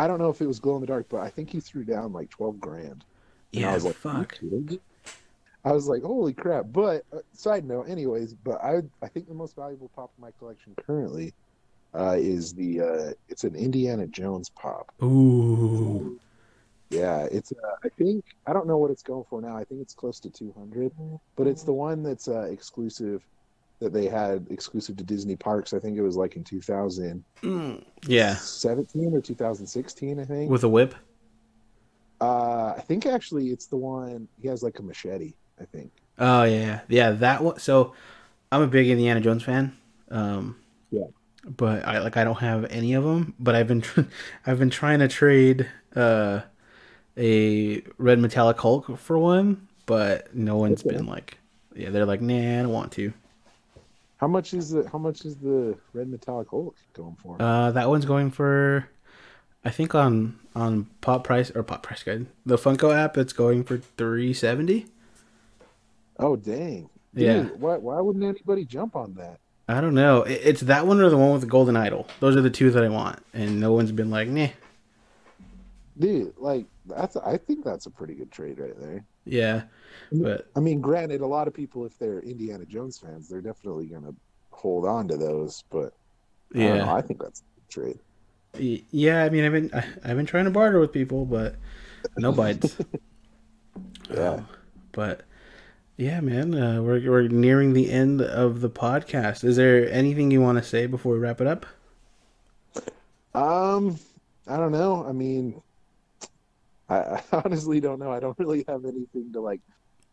[0.00, 1.84] I don't know if it was glow in the dark, but I think he threw
[1.84, 3.04] down like twelve grand.
[3.52, 4.14] And Yeah, I was like, fuck.
[4.14, 4.80] "Are you kidding me?"
[5.62, 6.66] I was like, holy crap.
[6.72, 10.30] But uh, side note, anyways, but I I think the most valuable pop in my
[10.38, 11.34] collection currently
[11.92, 14.90] uh, is the uh, it's an Indiana Jones pop.
[15.02, 16.18] Ooh,
[16.88, 19.54] Yeah, it's uh, I think I don't know what it's going for now.
[19.56, 20.92] I think it's close to 200,
[21.36, 23.22] but it's the one that's uh, exclusive
[23.80, 25.72] that they had exclusive to Disney parks.
[25.72, 27.24] I think it was like in 2000.
[27.42, 30.50] Mm, yeah, or 2016, I think.
[30.50, 30.94] with a whip.
[32.20, 35.92] Uh, I think actually it's the one he has like a machete, I think.
[36.18, 37.12] Oh yeah, yeah.
[37.12, 37.58] That one.
[37.58, 37.94] So,
[38.52, 39.76] I'm a big Indiana Jones fan.
[40.10, 40.56] Um,
[40.90, 41.06] Yeah.
[41.44, 43.34] But I like I don't have any of them.
[43.38, 44.02] But I've been tr-
[44.46, 46.42] I've been trying to trade uh
[47.18, 50.96] a red metallic Hulk for one, but no one's Okay.
[50.96, 51.38] been like,
[51.74, 53.12] yeah, they're like, nah, I don't want to.
[54.20, 57.40] How much is the how much is the red metallic Hulk going for?
[57.40, 58.86] Uh, that one's going for,
[59.64, 63.64] I think on on Pop Price or Pop Price Guide, the Funko app, it's going
[63.64, 64.86] for three seventy.
[66.18, 66.90] oh dang.
[67.14, 67.42] Dude, Yeah.
[67.56, 69.38] Why why wouldn't anybody jump on that?
[69.68, 70.22] I don't know.
[70.24, 72.06] It, it's that one or the one with the golden idol.
[72.20, 74.48] Those are the two that I want, and no one's been like, nah.
[75.98, 79.04] Dude, like that's I think that's a pretty good trade right there.
[79.24, 79.62] Yeah,
[80.12, 83.86] but I mean, granted, a lot of people, if they're Indiana Jones fans, they're definitely
[83.86, 84.14] gonna
[84.50, 85.64] hold on to those.
[85.70, 85.94] But
[86.54, 87.98] I don't know, yeah, I think that's a good trade.
[88.90, 89.24] Yeah.
[89.24, 89.70] I mean, I've been
[90.04, 91.56] I've been trying to barter with people, but
[92.16, 92.76] no bites.
[94.12, 94.30] Yeah.
[94.30, 94.48] Um,
[94.92, 95.22] but
[95.96, 99.44] yeah, man, uh, we're we're nearing the end of the podcast.
[99.44, 101.66] Is there anything you want to say before we wrap it up?
[103.34, 103.98] Um,
[104.48, 105.04] I don't know.
[105.06, 105.60] I mean,
[106.90, 108.10] I, I honestly don't know.
[108.10, 109.60] I don't really have anything to like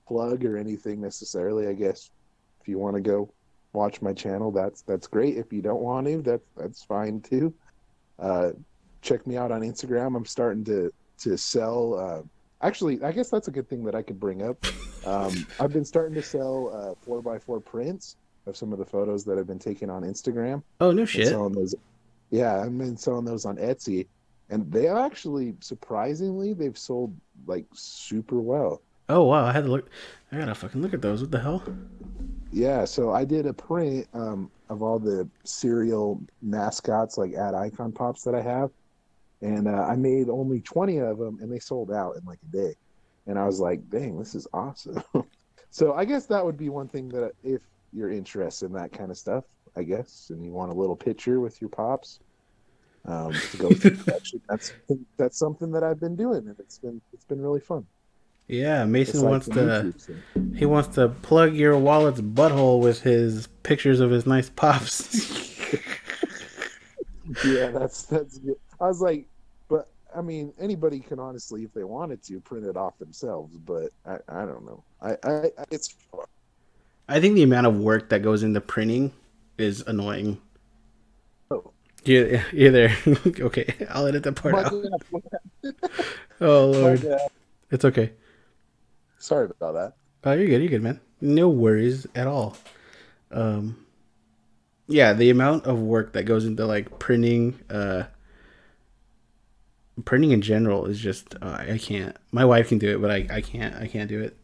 [0.07, 1.67] plug or anything necessarily.
[1.67, 2.09] I guess
[2.61, 3.33] if you want to go
[3.73, 5.37] watch my channel, that's that's great.
[5.37, 7.53] If you don't want to, that's that's fine too.
[8.19, 8.51] Uh,
[9.01, 10.15] check me out on Instagram.
[10.15, 11.99] I'm starting to to sell.
[11.99, 12.21] Uh,
[12.65, 14.57] actually, I guess that's a good thing that I could bring up.
[15.05, 18.85] Um, I've been starting to sell uh, four by four prints of some of the
[18.85, 21.27] photos that have been taken on Instagram Oh no shit.
[21.27, 21.75] selling those.
[22.29, 24.07] Yeah, I've been selling those on Etsy,
[24.49, 28.81] and they actually surprisingly they've sold like super well.
[29.09, 29.89] Oh wow, I had to look.
[30.31, 31.21] I gotta fucking look at those.
[31.21, 31.63] What the hell?
[32.51, 37.91] Yeah, so I did a print um, of all the cereal mascots, like ad icon
[37.91, 38.71] pops that I have,
[39.41, 42.57] and uh, I made only twenty of them, and they sold out in like a
[42.57, 42.75] day.
[43.27, 45.01] And I was like, "Dang, this is awesome!"
[45.69, 47.61] so I guess that would be one thing that if
[47.93, 49.45] you're interested in that kind of stuff,
[49.75, 52.19] I guess, and you want a little picture with your pops
[53.07, 53.91] um, to go through
[54.49, 54.73] that's
[55.17, 57.85] that's something that I've been doing, and it's been it's been really fun.
[58.47, 59.93] Yeah, Mason wants to.
[60.55, 65.59] He wants to plug your wallet's butthole with his pictures of his nice pops.
[67.45, 68.55] yeah, that's that's good.
[68.79, 69.25] I was like,
[69.67, 73.57] but I mean, anybody can honestly, if they wanted to, print it off themselves.
[73.57, 74.83] But I, I don't know.
[75.01, 75.95] I, I, I it's.
[77.09, 79.13] I think the amount of work that goes into printing
[79.57, 80.41] is annoying.
[82.07, 82.97] Yeah, yeah, there.
[83.39, 84.73] okay, I'll edit that part out.
[86.39, 87.03] Oh lord,
[87.71, 88.13] it's okay.
[89.17, 89.93] Sorry about that.
[90.23, 90.61] Oh, you're good.
[90.61, 91.01] You're good, man.
[91.19, 92.55] No worries at all.
[93.31, 93.85] Um,
[94.87, 98.03] yeah, the amount of work that goes into like printing, uh,
[100.05, 102.15] printing in general is just uh, I can't.
[102.31, 103.75] My wife can do it, but I, I can't.
[103.75, 104.37] I can't do it.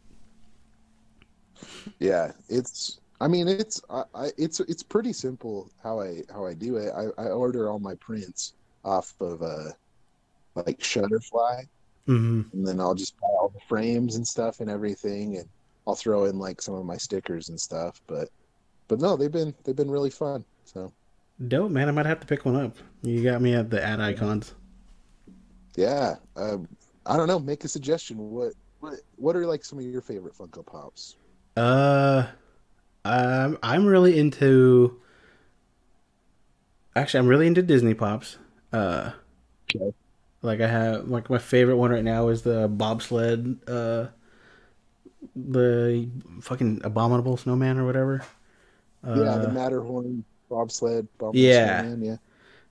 [2.00, 2.98] Yeah, it's.
[3.24, 3.80] I mean, it's.
[3.90, 6.92] I, I it's it's pretty simple how I how I do it.
[6.94, 8.54] I, I order all my prints
[8.84, 9.70] off of uh
[10.56, 11.64] like Shutterfly,
[12.06, 15.48] hmm and then I'll just buy all the frames and stuff and everything, and
[15.86, 18.00] I'll throw in like some of my stickers and stuff.
[18.08, 18.28] But
[18.88, 20.44] but no, they've been they've been really fun.
[20.64, 20.94] So
[21.48, 21.88] Dope, man.
[21.88, 22.76] I might have to pick one up.
[23.02, 24.54] You got me at the ad icons.
[25.76, 26.68] yeah, um,
[27.06, 27.38] I don't know.
[27.38, 28.18] Make a suggestion.
[28.18, 31.16] What what what are like some of your favorite Funko Pops?
[31.56, 32.26] Uh,
[33.04, 35.00] um, I'm really into.
[36.96, 38.38] Actually, I'm really into Disney pops.
[38.72, 39.12] Uh,
[39.74, 39.94] Okay.
[40.42, 43.58] like I have like my favorite one right now is the bobsled.
[43.68, 44.08] Uh,
[45.36, 46.08] the
[46.40, 48.22] fucking abominable snowman or whatever.
[49.04, 51.08] Uh, yeah, the Matterhorn bobsled.
[51.32, 51.82] Yeah.
[51.82, 52.16] Snowman, yeah.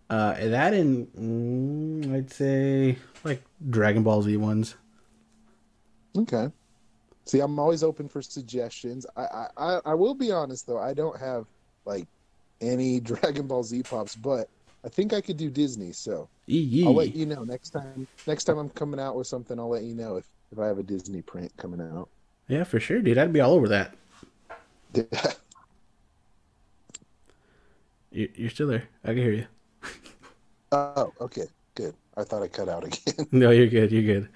[0.10, 4.76] uh, that and mm, I'd say like Dragon Ball Z ones.
[6.16, 6.52] Okay.
[7.26, 9.06] See, I'm always open for suggestions.
[9.16, 11.46] I, I, I- will be honest though, I don't have
[11.86, 12.08] like
[12.62, 14.50] any Dragon Ball Z pops, but
[14.86, 15.92] I think I could do Disney.
[15.94, 16.86] So Yee.
[16.86, 18.08] I'll let you know next time.
[18.28, 20.78] Next time I'm coming out with something, I'll let you know if if I have
[20.78, 22.10] a Disney print coming out.
[22.48, 23.18] Yeah, for sure, dude.
[23.18, 23.96] I'd be all over that.
[28.12, 28.28] Yeah.
[28.36, 28.84] You're still there.
[29.04, 29.48] I can hear you.
[30.72, 31.46] Oh, okay,
[31.76, 31.94] good.
[32.18, 33.28] I thought I cut out again.
[33.32, 33.92] No, you're good.
[33.92, 34.30] You're good.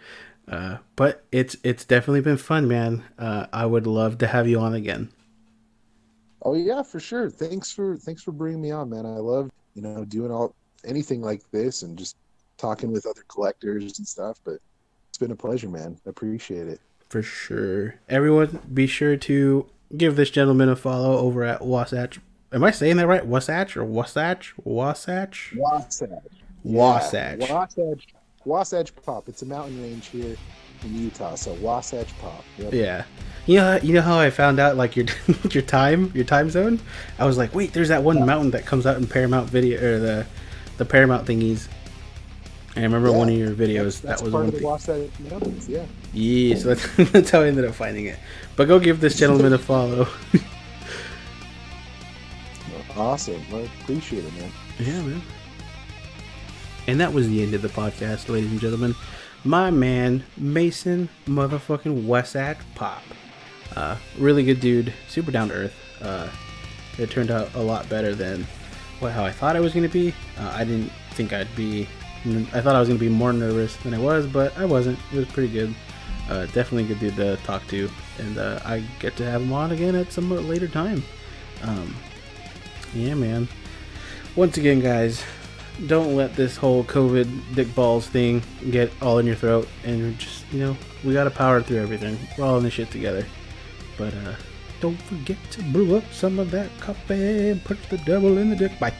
[0.47, 3.03] Uh, but it's it's definitely been fun, man.
[3.19, 5.09] Uh, I would love to have you on again.
[6.43, 7.29] oh yeah, for sure.
[7.29, 9.05] Thanks for thanks for bringing me on, man.
[9.05, 12.15] I love you know doing all anything like this and just
[12.57, 14.39] talking with other collectors and stuff.
[14.43, 14.59] But
[15.09, 15.99] it's been a pleasure, man.
[16.05, 16.79] Appreciate it.
[17.09, 17.95] For sure.
[18.09, 22.19] Everyone, be sure to give this gentleman a follow over at Wasatch.
[22.51, 23.25] Am I saying that right?
[23.25, 24.53] Wasatch or Wasatch?
[24.63, 25.53] Wasatch?
[25.55, 26.09] Wasatch.
[26.63, 27.39] Wasatch.
[27.39, 28.07] Yeah, Wasatch.
[28.47, 29.27] Wasatch Pop.
[29.27, 30.35] It's a mountain range here
[30.83, 31.35] in Utah.
[31.35, 32.43] So Wasatch Pop.
[32.57, 32.73] Yep.
[32.73, 33.03] Yeah.
[33.45, 35.05] You know, you know how I found out like your
[35.51, 36.79] your time, your time zone.
[37.19, 39.99] I was like, wait, there's that one mountain that comes out in Paramount video or
[39.99, 40.25] the
[40.77, 41.67] the Paramount thingies.
[42.75, 43.17] And I remember Yeah.
[43.17, 44.67] one of your videos That's that was part one of the thing.
[44.67, 45.67] Wasatch Mountains.
[45.67, 45.85] Yeah.
[46.13, 48.17] Yeah, so that's, that's how I ended up finding it.
[48.55, 50.07] But go give this gentleman a follow.
[52.95, 53.43] Awesome.
[53.53, 54.51] I appreciate it, man.
[54.79, 55.21] Yeah, man.
[56.87, 58.95] And that was the end of the podcast, ladies and gentlemen.
[59.43, 63.03] My man, Mason motherfucking Wasatch Pop.
[63.75, 65.75] Uh, really good dude, super down to earth.
[66.01, 66.29] Uh,
[66.97, 68.47] it turned out a lot better than
[68.99, 70.13] what how I thought I was gonna be.
[70.39, 71.87] Uh, I didn't think I'd be.
[72.25, 74.97] I thought I was gonna be more nervous than I was, but I wasn't.
[75.13, 75.75] It was pretty good.
[76.29, 79.53] Uh, definitely a good dude to talk to, and uh, I get to have him
[79.53, 81.03] on again at some later time.
[81.63, 81.95] Um,
[82.93, 83.47] yeah, man.
[84.35, 85.23] Once again, guys,
[85.85, 89.67] don't let this whole COVID dick balls thing get all in your throat.
[89.83, 92.17] And just, you know, we gotta power through everything.
[92.37, 93.25] We're all in this shit together.
[93.97, 94.35] But uh,
[94.79, 98.55] don't forget to brew up some of that coffee and put the devil in the
[98.55, 98.77] dick.
[98.79, 98.93] Bye.